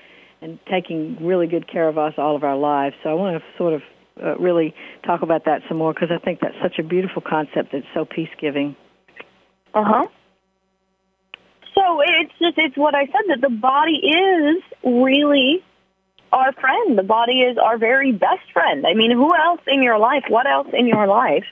[0.41, 2.95] and taking really good care of us all of our lives.
[3.03, 3.81] So I want to sort of
[4.21, 4.73] uh, really
[5.05, 8.03] talk about that some more because I think that's such a beautiful concept that's so
[8.03, 8.75] peace giving.
[9.75, 10.07] Uh huh.
[11.75, 15.63] So it's just it's what I said that the body is really
[16.33, 16.97] our friend.
[16.97, 18.85] The body is our very best friend.
[18.85, 20.23] I mean, who else in your life?
[20.27, 21.45] What else in your life?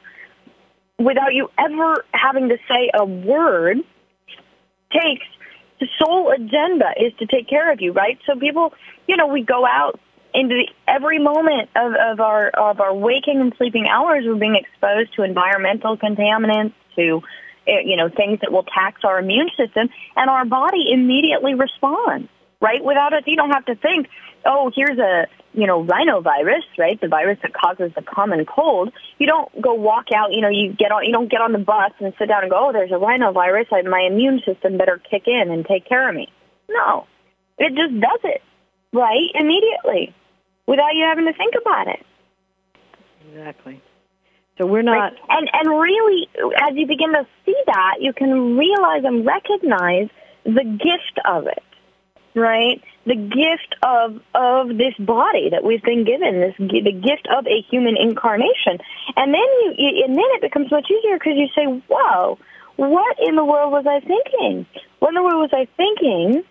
[0.98, 3.78] Without you ever having to say a word,
[4.92, 5.26] takes
[5.80, 8.20] the sole agenda is to take care of you, right?
[8.28, 8.74] So people,
[9.08, 10.00] you know, we go out
[10.34, 14.24] into the, every moment of, of our of our waking and sleeping hours.
[14.26, 17.22] We're being exposed to environmental contaminants, to
[17.68, 22.30] eh, you know things that will tax our immune system, and our body immediately responds.
[22.62, 24.08] Right, without us, you don't have to think
[24.46, 27.00] oh, here's a, you know, rhinovirus, right?
[27.00, 28.94] The virus that causes the common cold.
[29.18, 31.60] You don't go walk out, you know, you get on, you don't get on the
[31.60, 33.68] bus and sit down and go, oh, there's a rhinovirus.
[33.72, 36.32] I, my immune system better kick in and take care of me.
[36.70, 37.06] No,
[37.58, 38.42] it just does it,
[38.94, 39.30] right?
[39.36, 40.16] Immediately
[40.68, 42.06] without you having to think about it.
[43.30, 43.82] Exactly.
[44.58, 44.94] So we're not.
[44.94, 45.14] Right?
[45.30, 46.28] And, and really,
[46.62, 50.10] as you begin to see that, you can realize and recognize
[50.44, 51.64] the gift of it
[52.36, 52.82] right?
[53.06, 57.62] The gift of of this body that we've been given, this the gift of a
[57.70, 58.78] human incarnation,
[59.16, 62.38] and then you, and then it becomes much easier because you say, "Whoa,
[62.76, 64.66] what in the world was I thinking?
[65.00, 66.44] What in the world was I thinking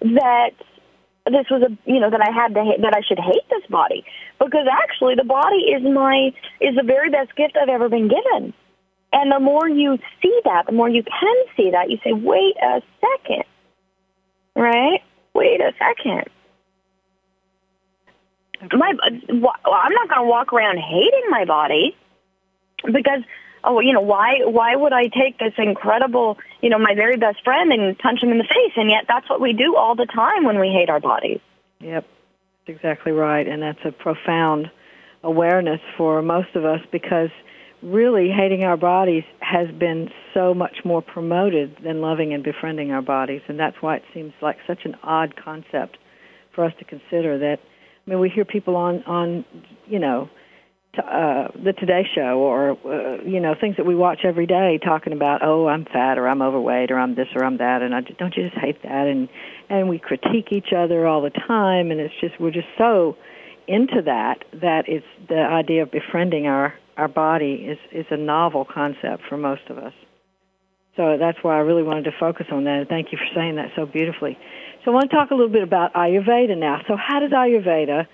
[0.00, 0.50] that
[1.26, 3.66] this was a you know that I had to ha- that I should hate this
[3.68, 4.04] body
[4.38, 8.54] because actually the body is my is the very best gift I've ever been given."
[9.14, 12.56] And the more you see that, the more you can see that, you say, wait
[12.56, 13.44] a second
[14.56, 15.00] right?
[15.34, 16.24] Wait a second.
[18.72, 18.92] My,
[19.28, 21.96] well, I'm not going to walk around hating my body
[22.84, 23.22] because,
[23.64, 24.42] oh, you know, why?
[24.44, 28.30] Why would I take this incredible, you know, my very best friend and punch him
[28.30, 28.72] in the face?
[28.76, 31.40] And yet, that's what we do all the time when we hate our bodies.
[31.80, 32.06] Yep,
[32.66, 34.70] that's exactly right, and that's a profound
[35.24, 37.30] awareness for most of us because
[37.82, 43.02] really hating our bodies has been so much more promoted than loving and befriending our
[43.02, 43.42] bodies.
[43.48, 45.98] And that's why it seems like such an odd concept
[46.54, 47.58] for us to consider that
[48.06, 49.44] I mean we hear people on on
[49.86, 50.28] you know
[50.94, 54.78] t- uh the Today show or uh, you know things that we watch every day
[54.84, 57.82] talking about oh I'm fat or I'm overweight or I'm this or I'm that.
[57.82, 59.06] And I just, don't you just hate that?
[59.06, 59.28] And
[59.70, 61.90] and we critique each other all the time.
[61.90, 63.16] And it's just we're just so
[63.66, 68.64] into that that it's the idea of befriending our our body is is a novel
[68.64, 69.92] concept for most of us.
[70.96, 72.80] So that's why I really wanted to focus on that.
[72.80, 74.36] And thank you for saying that so beautifully.
[74.84, 76.82] So I want to talk a little bit about Ayurveda now.
[76.86, 78.06] So how does Ayurveda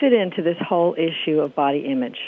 [0.00, 2.18] fit into this whole issue of body image?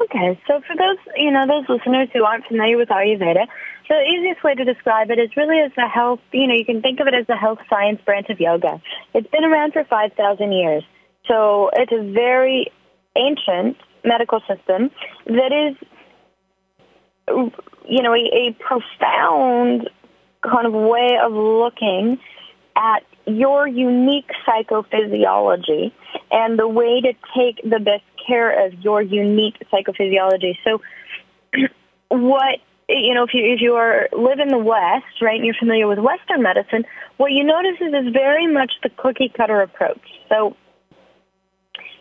[0.00, 3.46] Okay, so for those you know those listeners who aren't familiar with Ayurveda,
[3.88, 6.20] the easiest way to describe it is really as a health.
[6.32, 8.82] You know, you can think of it as the health science branch of yoga.
[9.14, 10.84] It's been around for five thousand years,
[11.28, 12.72] so it's a very
[13.16, 14.90] ancient medical system
[15.26, 15.76] that is
[17.88, 19.90] you know, a, a profound
[20.42, 22.18] kind of way of looking
[22.76, 25.92] at your unique psychophysiology
[26.30, 30.56] and the way to take the best care of your unique psychophysiology.
[30.64, 30.82] So,
[32.08, 35.56] what you know, if you if you are live in the West, right, and you're
[35.58, 36.84] familiar with Western medicine,
[37.16, 40.06] what you notice is is very much the cookie cutter approach.
[40.28, 40.56] So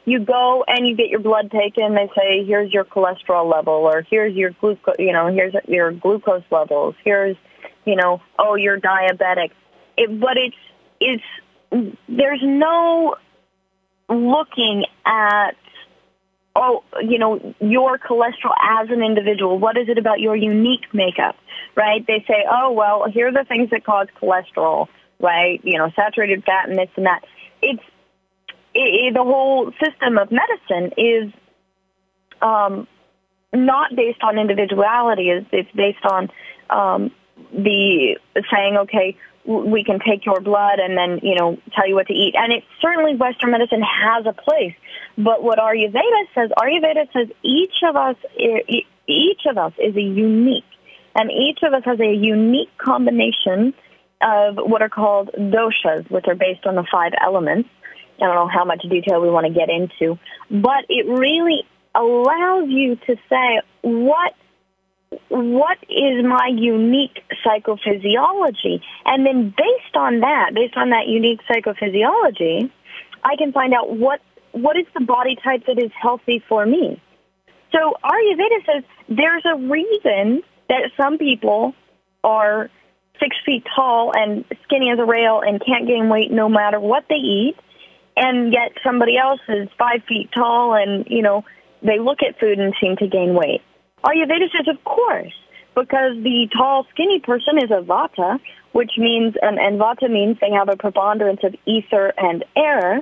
[0.06, 1.96] you go and you get your blood taken.
[1.96, 6.44] They say, here's your cholesterol level, or here's your glucose, you know, here's your glucose
[6.52, 6.96] levels.
[7.04, 7.36] Here's,
[7.86, 9.52] you know, oh, you're diabetic.
[9.98, 10.56] It, but it's
[11.00, 13.16] it's there's no
[14.08, 15.56] looking at
[16.56, 19.60] oh, you know, your cholesterol as an individual.
[19.60, 21.36] What is it about your unique makeup,
[21.76, 22.06] right?
[22.08, 24.88] They say, oh, well, here are the things that cause cholesterol,
[25.20, 25.60] right?
[25.64, 27.26] You know, saturated fat and this and that.
[27.62, 27.84] It's
[28.76, 31.34] it, the whole system of medicine is
[32.42, 32.88] um,
[33.54, 35.30] not based on individuality.
[35.30, 36.30] It's, it's based on
[36.70, 37.12] um,
[37.52, 38.18] the
[38.52, 42.14] saying, okay, we can take your blood and then, you know, tell you what to
[42.14, 42.34] eat.
[42.36, 44.74] And it certainly Western medicine has a place.
[45.18, 48.16] But what Ayurveda says, Ayurveda says each of us,
[49.08, 50.64] each of us is a unique,
[51.14, 53.74] and each of us has a unique combination
[54.22, 57.70] of what are called doshas, which are based on the five elements.
[58.22, 60.18] I don't know how much detail we want to get into,
[60.50, 61.64] but it really
[61.94, 64.34] allows you to say what
[65.30, 68.82] what is my unique psychophysiology?
[69.06, 72.70] And then based on that, based on that unique psychophysiology,
[73.24, 77.02] I can find out what, what is the body type that is healthy for me.
[77.72, 81.74] So Ayurveda says there's a reason that some people
[82.24, 82.70] are
[83.20, 87.06] six feet tall and skinny as a rail and can't gain weight no matter what
[87.10, 87.56] they eat,
[88.16, 91.44] and yet somebody else is five feet tall and, you know,
[91.82, 93.62] they look at food and seem to gain weight.
[94.04, 95.34] Ayurveda says, of course,
[95.76, 98.40] because the tall, skinny person is a vata,
[98.72, 103.02] which means, and, and vata means they have a preponderance of ether and air,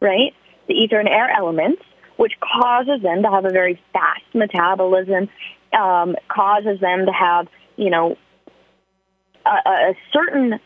[0.00, 0.32] right?
[0.66, 1.82] The ether and air elements,
[2.16, 5.28] which causes them to have a very fast metabolism,
[5.78, 8.16] um, causes them to have, you know,
[9.44, 10.58] a, a certain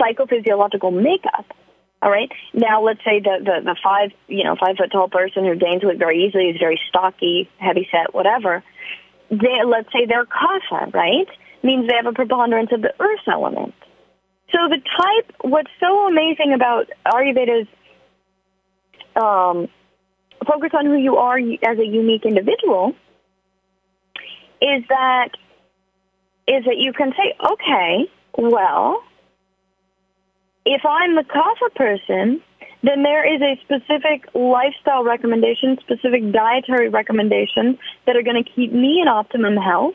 [0.00, 1.46] psychophysiological makeup.
[2.02, 2.30] All right.
[2.54, 5.84] Now, let's say the, the the five you know five foot tall person who gains
[5.84, 8.62] weight very easily is very stocky, heavy set, whatever
[9.30, 11.28] they, let's say they're kapha, right?
[11.62, 13.74] Means they have a preponderance of the earth element.
[14.52, 17.68] So the type, what's so amazing about Ayurveda's
[19.14, 19.68] um,
[20.46, 22.94] focus on who you are as a unique individual
[24.60, 25.28] is that
[26.48, 29.02] is that you can say, okay, well,
[30.64, 32.42] if I'm the kapha person,
[32.82, 38.72] then there is a specific lifestyle recommendation, specific dietary recommendations that are going to keep
[38.72, 39.94] me in optimum health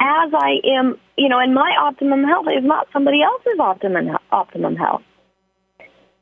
[0.00, 4.76] as I am, you know, and my optimum health is not somebody else's optimum, optimum
[4.76, 5.02] health.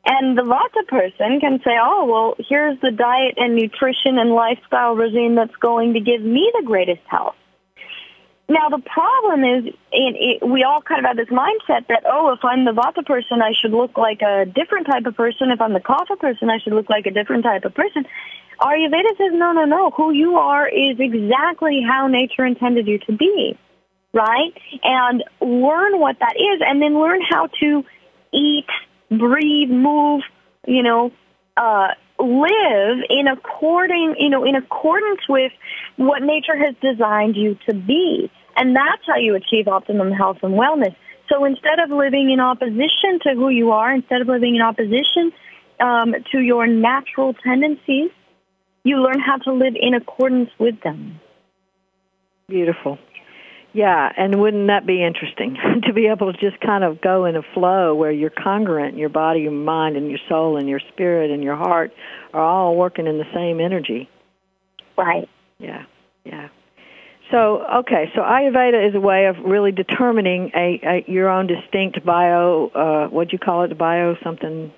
[0.07, 4.95] And the Vata person can say, oh, well, here's the diet and nutrition and lifestyle
[4.95, 7.35] regime that's going to give me the greatest health.
[8.49, 12.45] Now the problem is, it, we all kind of have this mindset that oh, if
[12.45, 15.51] I'm the Vata person, I should look like a different type of person.
[15.51, 18.07] If I'm the Kapha person, I should look like a different type of person.
[18.61, 19.91] Ayurveda says no, no, no.
[19.91, 23.59] Who you are is exactly how nature intended you to be,
[24.13, 24.55] right?
[24.85, 27.85] And learn what that is, and then learn how to
[28.33, 28.67] eat,
[29.11, 30.23] breathe, move.
[30.69, 31.13] You know,
[31.57, 31.89] uh,
[32.19, 35.53] live in according, you know, in accordance with
[35.97, 38.31] what nature has designed you to be.
[38.57, 40.97] And that's how you achieve optimum health and wellness.
[41.29, 45.33] So instead of living in opposition to who you are, instead of living in opposition
[45.81, 48.11] um, to your natural tendencies,
[48.85, 51.21] you learn how to live in accordance with them.
[52.49, 52.99] Beautiful.
[53.77, 57.37] Yeah, and wouldn't that be interesting to be able to just kind of go in
[57.37, 61.31] a flow where you're congruent, your body, your mind, and your soul, and your spirit,
[61.31, 61.93] and your heart
[62.33, 64.09] are all working in the same energy.
[64.97, 65.29] Right.
[65.59, 65.83] Yeah,
[66.25, 66.49] yeah.
[67.31, 72.03] So okay, so Ayurveda is a way of really determining a, a your own distinct
[72.03, 72.71] bio.
[72.75, 73.77] Uh, what do you call it?
[73.77, 74.73] Bio something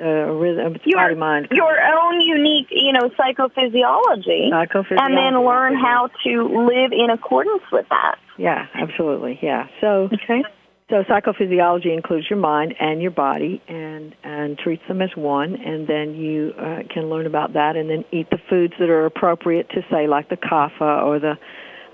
[0.00, 1.48] uh, rhythm, your, body mind.
[1.50, 4.50] Your own unique, you know, psychophysiology.
[4.50, 4.98] Psychophysiology.
[4.98, 8.16] And then learn how to live in accordance with that.
[8.38, 9.38] Yeah, absolutely.
[9.42, 9.68] Yeah.
[9.80, 10.42] So okay.
[10.90, 15.54] So psychophysiology includes your mind and your body, and and treats them as one.
[15.54, 19.06] And then you uh, can learn about that, and then eat the foods that are
[19.06, 21.38] appropriate to say, like the kapha or the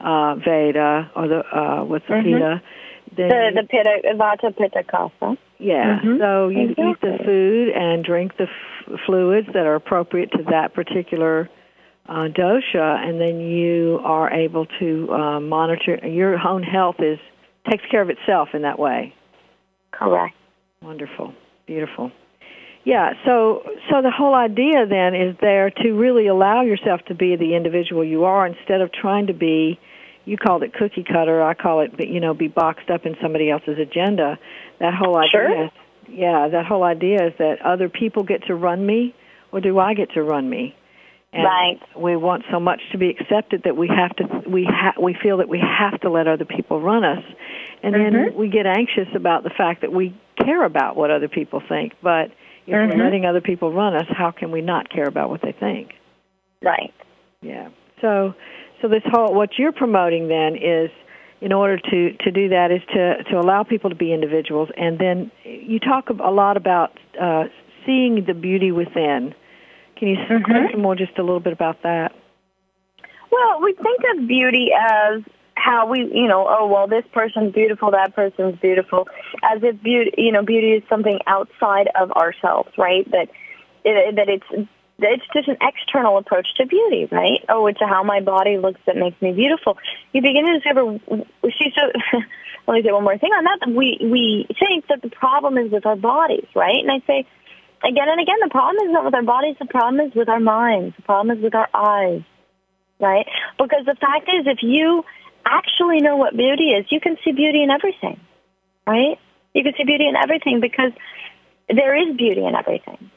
[0.01, 2.33] uh, veda or the uh, what's the mm-hmm.
[2.33, 2.63] pitta.
[3.17, 5.37] Then the the pitta vata pitta kapha.
[5.59, 5.99] Yeah.
[5.99, 6.19] Mm-hmm.
[6.21, 6.91] So you exactly.
[6.91, 11.49] eat the food and drink the f- fluids that are appropriate to that particular
[12.09, 16.97] uh, dosha, and then you are able to uh, monitor your own health.
[17.01, 17.19] Is
[17.71, 19.15] takes care of itself in that way.
[19.93, 20.35] Correct.
[20.83, 21.35] Wonderful,
[21.67, 22.11] beautiful.
[22.85, 27.37] Yeah, so so the whole idea then is there to really allow yourself to be
[27.37, 29.79] the individual you are instead of trying to be
[30.31, 33.51] you called it cookie cutter, I call it you know be boxed up in somebody
[33.51, 34.39] else's agenda.
[34.79, 35.65] That whole idea Sure.
[35.65, 35.71] is,
[36.09, 39.15] yeah, that whole idea is that other people get to run me
[39.53, 40.75] or do I get to run me?
[41.33, 41.79] And Right.
[41.97, 45.37] we want so much to be accepted that we have to we ha- we feel
[45.39, 47.25] that we have to let other people run us.
[47.83, 48.35] And then Mhm.
[48.35, 50.13] we get anxious about the fact that we
[50.45, 52.31] care about what other people think, but
[52.67, 52.89] if Mhm.
[52.89, 55.95] we're letting other people run us, how can we not care about what they think?
[56.63, 56.93] Right.
[57.43, 57.69] Yeah.
[58.01, 58.35] So,
[58.81, 60.91] so this whole what you're promoting then is,
[61.41, 64.99] in order to to do that, is to to allow people to be individuals, and
[64.99, 67.45] then you talk a lot about uh,
[67.87, 69.35] seeing the beauty within.
[69.97, 72.13] Can you say more just a little bit about that?
[73.31, 75.23] Well, we think of beauty as
[75.55, 79.09] how we, you know, oh well, this person's beautiful, that person's beautiful,
[79.43, 83.09] as if beauty, you know, beauty is something outside of ourselves, right?
[83.11, 83.29] That
[83.85, 84.69] it, that it's
[85.03, 87.45] it's just an external approach to beauty, right?
[87.49, 89.79] Oh, it's how my body looks that makes me beautiful.
[90.13, 90.99] You begin to discover.
[91.57, 92.19] She's so.
[92.67, 93.69] Let me say one more thing on that.
[93.69, 96.79] We we think that the problem is with our bodies, right?
[96.79, 97.27] And I say
[97.83, 99.57] again and again, the problem is not with our bodies.
[99.59, 100.95] The problem is with our minds.
[100.97, 102.23] The problem is with our eyes
[103.01, 103.27] right?
[103.59, 105.05] Because the fact is, if you
[105.45, 108.21] actually know what beauty is, you can see beauty in everything,
[108.87, 109.19] right?
[109.55, 110.93] You can see beauty in everything because
[111.69, 113.11] there is beauty in everything.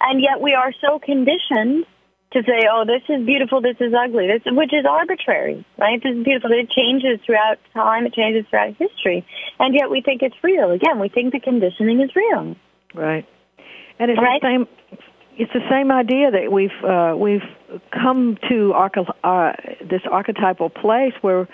[0.00, 1.84] And yet we are so conditioned
[2.32, 6.02] to say, oh, this is beautiful, this is ugly, this, which is arbitrary, right?
[6.02, 6.50] This is beautiful.
[6.52, 9.26] It changes throughout time, it changes throughout history.
[9.58, 10.70] And yet we think it's real.
[10.70, 12.54] Again, we think the conditioning is real.
[12.94, 13.26] Right.
[13.98, 14.40] And it's Right.
[14.42, 14.68] the same.
[15.38, 17.44] It's the same idea that we've uh, we've
[17.92, 19.52] come to arche- uh,
[19.88, 21.46] this archetypal place where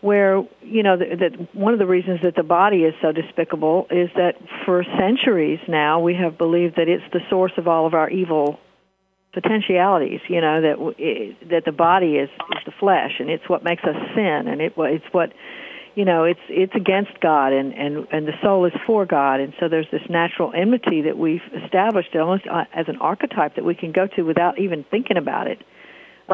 [0.00, 4.08] where you know that, one of the reasons that the body is so despicable is
[4.16, 8.08] that for centuries now we have believed that it's the source of all of our
[8.08, 8.58] evil
[9.32, 10.20] potentialities.
[10.28, 13.96] You know that that the body is is the flesh and it's what makes us
[14.14, 15.32] sin and it it's what
[15.94, 19.52] you know it's it's against God and and and the soul is for God and
[19.60, 23.74] so there's this natural enmity that we've established almost uh, as an archetype that we
[23.74, 25.58] can go to without even thinking about it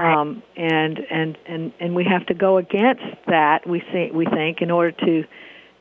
[0.04, 4.60] um and and and and we have to go against that we think we think
[4.60, 5.24] in order to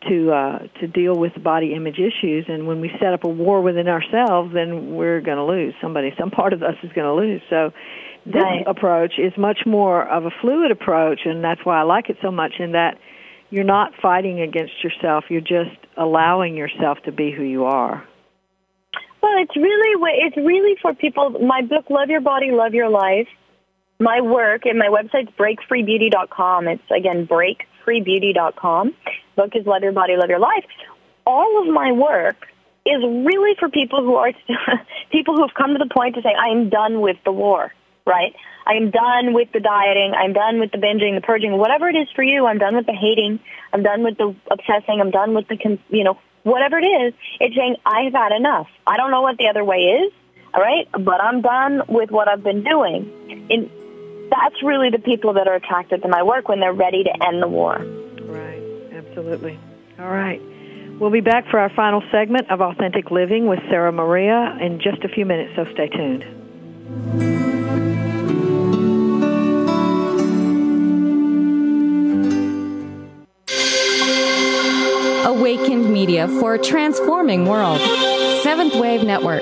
[0.09, 3.61] to uh to deal with body image issues and when we set up a war
[3.61, 7.13] within ourselves then we're going to lose somebody some part of us is going to
[7.13, 7.71] lose so
[8.25, 8.63] this Right.
[8.67, 12.31] approach is much more of a fluid approach and that's why I like it so
[12.31, 12.97] much in that
[13.51, 18.03] you're not fighting against yourself you're just allowing yourself to be who you are
[19.21, 21.31] Well, it's really it's really for people.
[21.39, 23.27] My book, Love Your Body, Love Your Life.
[23.99, 26.67] My work and my website's breakfreebeauty.com.
[26.67, 28.93] It's again breakfreebeauty.com.
[29.35, 30.65] Book is Love Your Body, Love Your Life.
[31.25, 32.47] All of my work
[32.85, 34.31] is really for people who are
[35.11, 37.73] people who have come to the point to say, I am done with the war.
[38.05, 38.35] Right?
[38.67, 40.13] I am done with the dieting.
[40.15, 42.45] I'm done with the binging, the purging, whatever it is for you.
[42.45, 43.39] I'm done with the hating.
[43.71, 44.99] I'm done with the obsessing.
[44.99, 47.13] I'm done with the, you know, whatever it is.
[47.39, 48.67] It's saying I've had enough.
[48.85, 50.13] I don't know what the other way is.
[50.53, 53.47] All right, but I'm done with what I've been doing.
[53.49, 53.69] And
[54.29, 57.41] that's really the people that are attracted to my work when they're ready to end
[57.41, 57.77] the war.
[58.23, 58.61] Right,
[58.93, 59.59] absolutely.
[59.99, 60.41] All right.
[60.99, 65.03] We'll be back for our final segment of Authentic Living with Sarah Maria in just
[65.03, 66.23] a few minutes, so stay tuned.
[75.25, 77.81] Awakened Media for a transforming world.
[78.41, 79.41] Seventh Wave Network.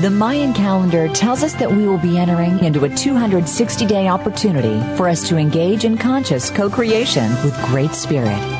[0.00, 4.80] The Mayan calendar tells us that we will be entering into a 260 day opportunity
[4.96, 8.59] for us to engage in conscious co creation with Great Spirit.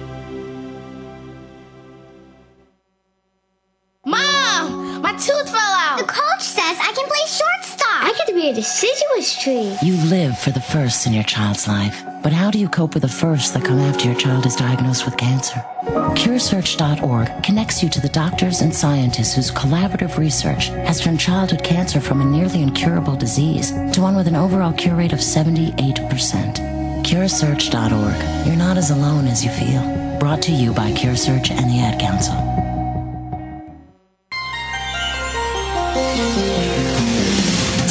[9.41, 9.75] Tree!
[9.81, 12.03] You live for the firsts in your child's life.
[12.21, 15.05] But how do you cope with the firsts that come after your child is diagnosed
[15.05, 15.65] with cancer?
[16.19, 21.99] CureSearch.org connects you to the doctors and scientists whose collaborative research has turned childhood cancer
[21.99, 25.87] from a nearly incurable disease to one with an overall cure rate of 78%.
[27.03, 28.47] CureSearch.org.
[28.47, 29.81] You're not as alone as you feel.
[30.19, 32.70] Brought to you by CureSearch and the Ad Council.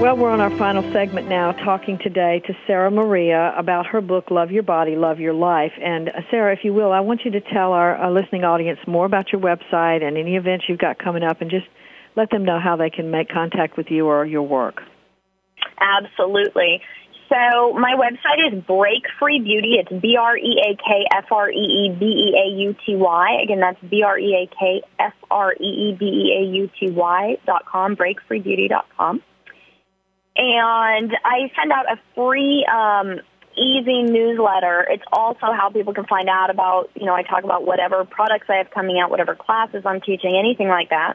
[0.00, 4.30] Well, we're on our final segment now, talking today to Sarah Maria about her book,
[4.30, 5.72] Love Your Body, Love Your Life.
[5.80, 9.06] And uh, Sarah, if you will, I want you to tell our, listening audience more
[9.06, 11.66] about your website and any events you've got coming up, and just
[12.16, 14.82] let them know how they can make contact with you or your work.
[15.80, 16.80] Absolutely.
[17.28, 19.76] So my website is Break Free Beauty.
[19.80, 22.96] It's B R E A K F R E E B E A U T
[22.96, 23.40] Y.
[23.42, 26.70] Again, that's B R E A K F R E E B E A U
[26.78, 27.96] T Y dot com.
[27.96, 29.22] BreakFreeBeauty dot com.
[30.42, 33.20] And I send out a free, um,
[33.56, 34.84] easy newsletter.
[34.90, 38.46] It's also how people can find out about, you know, I talk about whatever products
[38.48, 41.14] I have coming out, whatever classes I'm teaching, anything like that.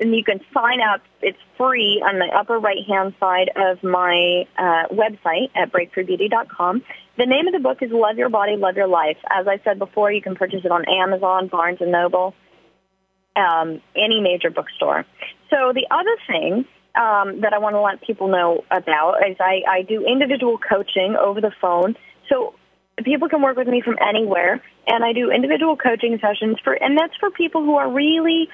[0.00, 1.02] And you can sign up.
[1.20, 6.82] It's free on the upper right hand side of my uh, website at breakfreebeauty.com.
[7.18, 9.18] The name of the book is Love Your Body, Love Your Life.
[9.28, 12.32] As I said before, you can purchase it on Amazon, Barnes and Noble,
[13.36, 15.04] um, any major bookstore.
[15.50, 19.62] So the other thing um, that I want to let people know about is I,
[19.68, 21.96] I do individual coaching over the phone.
[22.28, 22.54] So
[23.04, 26.96] people can work with me from anywhere, and I do individual coaching sessions for, and
[26.98, 28.48] that's for people who are really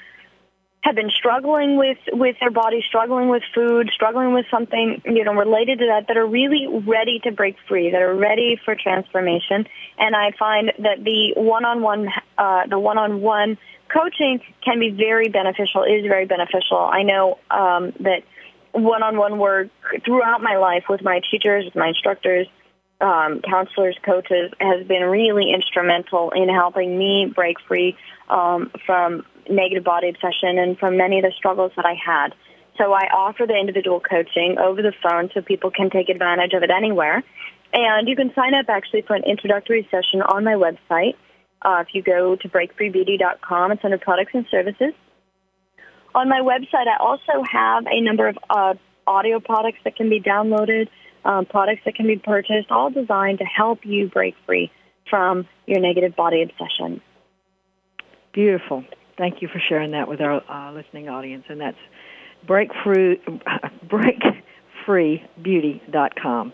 [0.82, 5.32] have been struggling with with their body, struggling with food, struggling with something you know
[5.32, 9.66] related to that, that are really ready to break free, that are ready for transformation.
[9.98, 13.56] And I find that the one-on-one, uh, the one-on-one
[13.88, 15.84] coaching can be very beneficial.
[15.84, 16.78] Is very beneficial.
[16.78, 18.22] I know um, that
[18.72, 19.68] one-on-one work
[20.04, 22.48] throughout my life with my teachers, with my instructors,
[23.00, 27.96] um, counselors, coaches has been really instrumental in helping me break free
[28.28, 32.34] um, from negative body obsession and from many of the struggles that I had.
[32.78, 36.62] So I offer the individual coaching over the phone so people can take advantage of
[36.62, 37.22] it anywhere.
[37.72, 41.14] And you can sign up actually for an introductory session on my website.
[41.64, 44.92] Uh, if you go to breakfreebeauty.com, it's under products and services.
[46.14, 48.74] On my website, I also have a number of uh,
[49.06, 50.88] audio products that can be downloaded,
[51.24, 54.70] um, products that can be purchased, all designed to help you break free
[55.08, 57.00] from your negative body obsession.
[58.32, 58.84] Beautiful.
[59.16, 61.44] Thank you for sharing that with our uh, listening audience.
[61.48, 61.78] And that's
[62.46, 63.20] breakfree,
[64.86, 66.52] breakfreebeauty.com.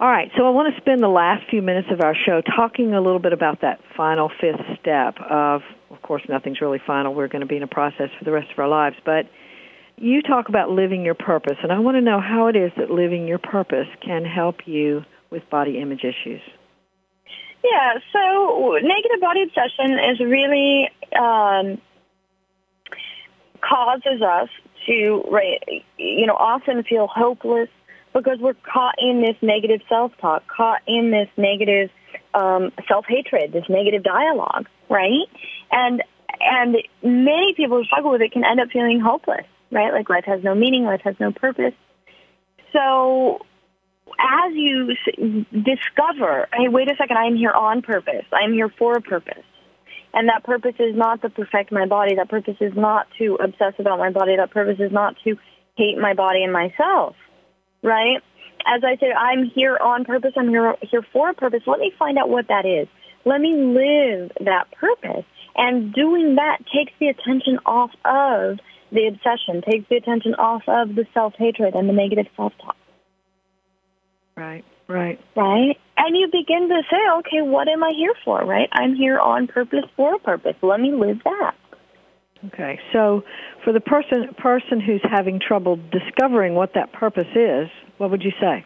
[0.00, 2.94] All right, so I want to spend the last few minutes of our show talking
[2.94, 7.14] a little bit about that final fifth step of, of course, nothing's really final.
[7.14, 8.94] We're going to be in a process for the rest of our lives.
[9.04, 9.26] But
[9.96, 12.92] you talk about living your purpose, and I want to know how it is that
[12.92, 16.42] living your purpose can help you with body image issues.
[17.64, 21.80] Yeah, so negative body obsession is really um,
[23.60, 24.48] causes us
[24.86, 25.24] to,
[25.98, 27.68] you know, often feel hopeless
[28.20, 31.90] because we're caught in this negative self-talk, caught in this negative
[32.34, 35.26] um, self-hatred, this negative dialogue, right?
[35.70, 36.02] And
[36.40, 39.92] and many people who struggle with it can end up feeling hopeless, right?
[39.92, 41.74] Like life has no meaning, life has no purpose.
[42.72, 43.40] So
[44.18, 44.94] as you
[45.52, 48.24] discover, hey, wait a second, I'm here on purpose.
[48.32, 49.44] I'm here for a purpose.
[50.14, 52.14] And that purpose is not to perfect my body.
[52.16, 54.36] That purpose is not to obsess about my body.
[54.36, 55.36] That purpose is not to
[55.76, 57.14] hate my body and myself.
[57.82, 58.22] Right?
[58.66, 60.32] As I said, I'm here on purpose.
[60.36, 61.62] I'm here, here for a purpose.
[61.66, 62.88] Let me find out what that is.
[63.24, 65.24] Let me live that purpose.
[65.56, 68.58] And doing that takes the attention off of
[68.92, 72.76] the obsession, takes the attention off of the self-hatred and the negative self-talk.
[74.36, 75.20] Right, right.
[75.36, 75.76] Right?
[75.96, 78.68] And you begin to say, okay, what am I here for, right?
[78.72, 80.54] I'm here on purpose for a purpose.
[80.62, 81.54] Let me live that.
[82.46, 83.24] Okay, so
[83.64, 88.32] for the person person who's having trouble discovering what that purpose is, what would you
[88.40, 88.64] say?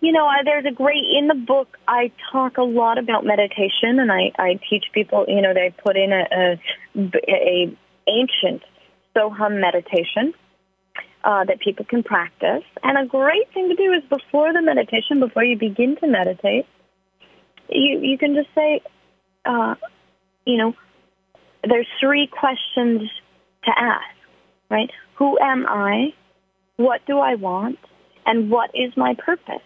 [0.00, 1.78] You know, there's a great in the book.
[1.88, 5.24] I talk a lot about meditation, and I, I teach people.
[5.28, 7.76] You know, they put in a, a, a
[8.08, 8.62] ancient
[9.16, 10.34] Soham meditation
[11.24, 12.62] uh, that people can practice.
[12.82, 16.66] And a great thing to do is before the meditation, before you begin to meditate,
[17.68, 18.82] you you can just say,
[19.44, 19.74] uh,
[20.46, 20.74] you know,
[21.68, 23.10] there's three questions
[23.64, 24.16] to ask,
[24.70, 24.90] right?
[25.16, 26.14] Who am I?
[26.76, 27.78] What do I want?
[28.24, 29.62] And what is my purpose?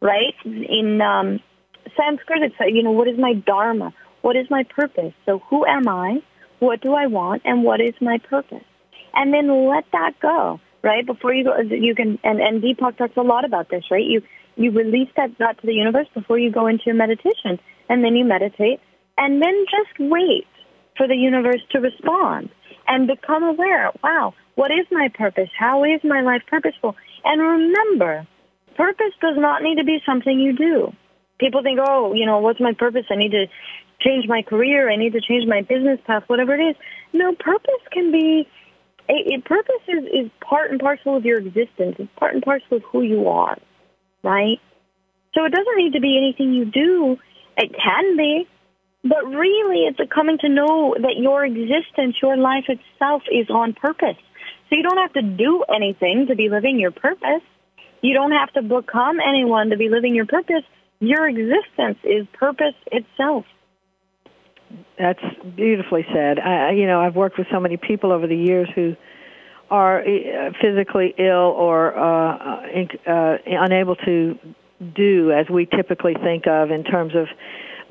[0.00, 0.34] Right?
[0.44, 1.40] In um,
[1.96, 3.92] Sanskrit, it's you know, what is my dharma?
[4.22, 5.12] What is my purpose?
[5.26, 6.22] So who am I?
[6.60, 7.42] What do I want?
[7.44, 8.64] And what is my purpose?
[9.14, 11.04] And then let that go, right?
[11.04, 14.04] Before you go, you can, and, and Deepak talks a lot about this, right?
[14.04, 14.22] You,
[14.56, 17.58] you release that, that to the universe before you go into your meditation.
[17.88, 18.80] And then you meditate.
[19.18, 20.46] And then just wait
[20.96, 22.50] for the universe to respond
[22.86, 23.90] and become aware.
[24.02, 25.48] Wow, what is my purpose?
[25.58, 26.96] How is my life purposeful?
[27.24, 28.26] And remember,
[28.76, 30.92] purpose does not need to be something you do.
[31.38, 33.04] People think, oh, you know, what's my purpose?
[33.10, 33.46] I need to
[34.00, 34.90] change my career.
[34.90, 36.76] I need to change my business path, whatever it is.
[37.12, 38.48] No, purpose can be,
[39.08, 41.96] a, a purpose is, is part and parcel of your existence.
[41.98, 43.58] It's part and parcel of who you are,
[44.22, 44.58] right?
[45.34, 47.16] So it doesn't need to be anything you do.
[47.56, 48.48] It can be,
[49.04, 53.72] but really it's a coming to know that your existence, your life itself is on
[53.72, 54.16] purpose.
[54.68, 57.42] So you don't have to do anything to be living your purpose.
[58.00, 60.62] You don't have to become anyone to be living your purpose.
[61.00, 63.44] Your existence is purpose itself.
[64.98, 65.22] That's
[65.56, 66.38] beautifully said.
[66.38, 68.96] I, you know, I've worked with so many people over the years who
[69.70, 72.64] are uh, physically ill or uh,
[73.06, 74.38] uh, unable to
[74.94, 77.26] do as we typically think of in terms of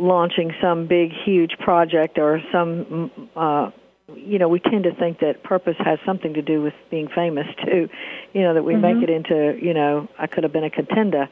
[0.01, 3.11] launching some big, huge project or some.
[3.35, 3.71] Uh,
[4.13, 7.47] you know, we tend to think that purpose has something to do with being famous
[7.65, 7.87] too.
[8.33, 8.99] You know, that we mm-hmm.
[8.99, 11.29] make it into, you know, I could have been a contender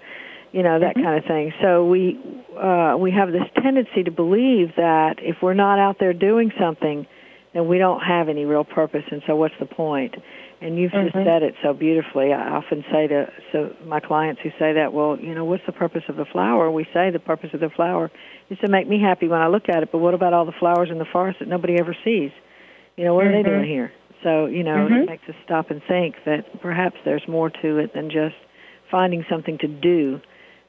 [0.52, 1.06] you know that mm-hmm.
[1.06, 1.54] kind of thing.
[1.62, 2.20] So we
[2.58, 7.08] uh, we have this tendency to believe that if we're not out there doing something,
[7.54, 10.16] then we don't have any real purpose, and so what's the point?
[10.62, 11.18] And you've mm-hmm.
[11.18, 12.34] just said it so beautifully.
[12.34, 15.72] I often say to so my clients who say that, well, you know, what's the
[15.72, 16.70] purpose of the flower?
[16.70, 18.12] We say the purpose of the flower
[18.50, 19.92] is to make me happy when I look at it.
[19.92, 22.32] But what about all the flowers in the forest that nobody ever sees?
[22.96, 23.34] You know, what mm-hmm.
[23.34, 23.72] are they doing Mm-hmm.
[23.72, 23.92] here?
[24.24, 27.94] So you know, it makes us stop and think that perhaps there's more to it
[27.94, 28.36] than just
[28.92, 30.20] finding something to do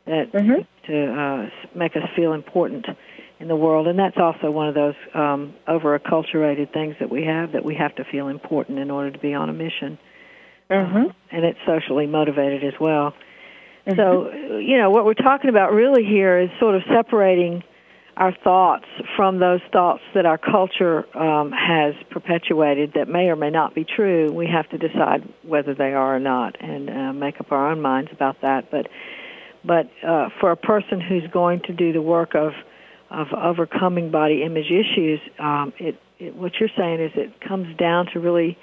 [0.07, 0.63] that mm-hmm.
[0.87, 2.87] to uh, make us feel important
[3.41, 7.53] in the world, and that's also one of those um, over-acculturated things that we have
[7.53, 9.99] that we have to feel important in order to be on a mission,
[10.71, 10.97] mm-hmm.
[10.97, 13.15] uh, and it's socially motivated as well.
[13.87, 13.99] Mm-hmm.
[13.99, 17.65] So, you know, what we're talking about really here is sort of separating
[18.21, 18.85] our thoughts
[19.17, 23.83] from those thoughts that our culture um, has perpetuated that may or may not be
[23.83, 24.31] true.
[24.31, 27.81] We have to decide whether they are or not, and uh, make up our own
[27.81, 28.71] minds about that.
[28.71, 28.89] But
[29.65, 32.53] but uh, for a person who's going to do the work of
[33.11, 38.07] of overcoming body image issues, um, it, it what you're saying is it comes down
[38.13, 38.59] to really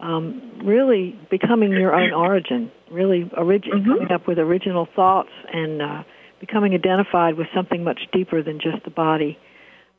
[0.00, 3.90] um, really becoming your own origin, really origi- mm-hmm.
[3.90, 6.02] coming up with original thoughts and uh,
[6.42, 9.38] becoming identified with something much deeper than just the body.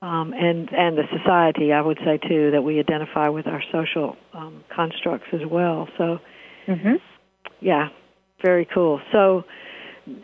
[0.01, 4.17] Um, and and the society, I would say too, that we identify with our social
[4.33, 5.87] um, constructs as well.
[5.97, 6.19] So,
[6.67, 6.95] mm-hmm.
[7.61, 7.87] yeah,
[8.41, 8.99] very cool.
[9.13, 9.45] So,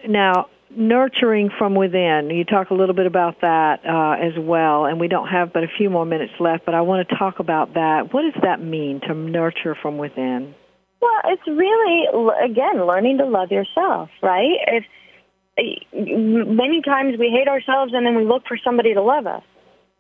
[0.06, 5.00] now, nurturing from within, you talk a little bit about that uh, as well, and
[5.00, 7.76] we don't have but a few more minutes left, but I want to talk about
[7.76, 8.14] that.
[8.14, 10.54] What does that mean to nurture from within?
[11.02, 12.08] Well, it's really,
[12.44, 14.58] again, learning to love yourself, right?
[14.68, 14.84] If
[15.94, 19.44] Many times we hate ourselves and then we look for somebody to love us,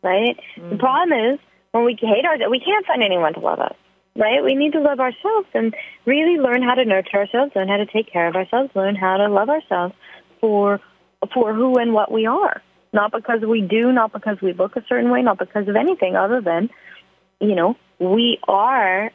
[0.03, 0.37] right?
[0.57, 0.69] Mm-hmm.
[0.69, 1.39] The problem is
[1.71, 3.75] when we hate ourselves, we can't find anyone to love us
[4.15, 4.43] right?
[4.43, 5.73] We need to love ourselves and
[6.05, 9.17] really learn how to nurture ourselves, learn how to take care of ourselves, learn how
[9.17, 9.95] to love ourselves
[10.41, 10.79] for
[11.33, 12.61] for who and what we are.
[12.91, 16.15] Not because we do, not because we look a certain way, not because of anything
[16.15, 16.69] other than,
[17.39, 19.11] you know, we are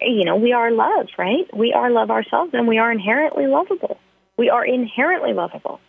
[0.00, 1.48] you know, we are love, right?
[1.54, 3.98] We are love ourselves and we are inherently lovable.
[4.36, 5.80] We are inherently lovable.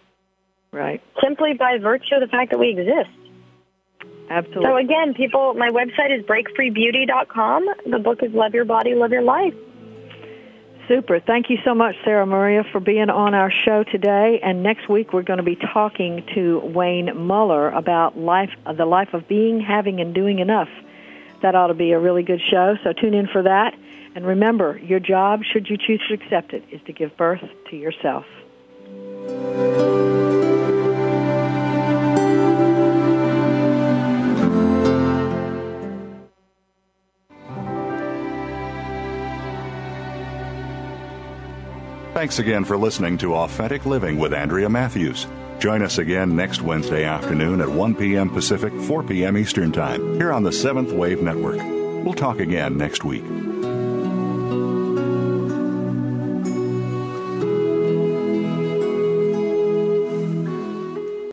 [0.71, 1.01] Right.
[1.23, 3.09] Simply by virtue of the fact that we exist.
[4.29, 4.65] Absolutely.
[4.65, 7.65] So again, people, my website is breakfreebeauty.com.
[7.89, 9.53] The book is Love Your Body, Love Your Life.
[10.87, 11.19] Super.
[11.19, 14.39] Thank you so much, Sarah Maria, for being on our show today.
[14.41, 19.09] And next week we're going to be talking to Wayne Muller about life, the life
[19.13, 20.69] of being, having, and doing enough.
[21.41, 22.75] That ought to be a really good show.
[22.83, 23.73] So tune in for that.
[24.17, 27.39] And remember, your job, should you choose to accept it, is to give birth
[27.69, 28.25] to yourself.
[42.15, 45.27] Thanks again for listening to Authentic Living with Andrea Matthews.
[45.59, 48.31] Join us again next Wednesday afternoon at 1 p.m.
[48.31, 49.37] Pacific, 4 p.m.
[49.37, 51.59] Eastern Time, here on the Seventh Wave Network.
[52.03, 53.23] We'll talk again next week.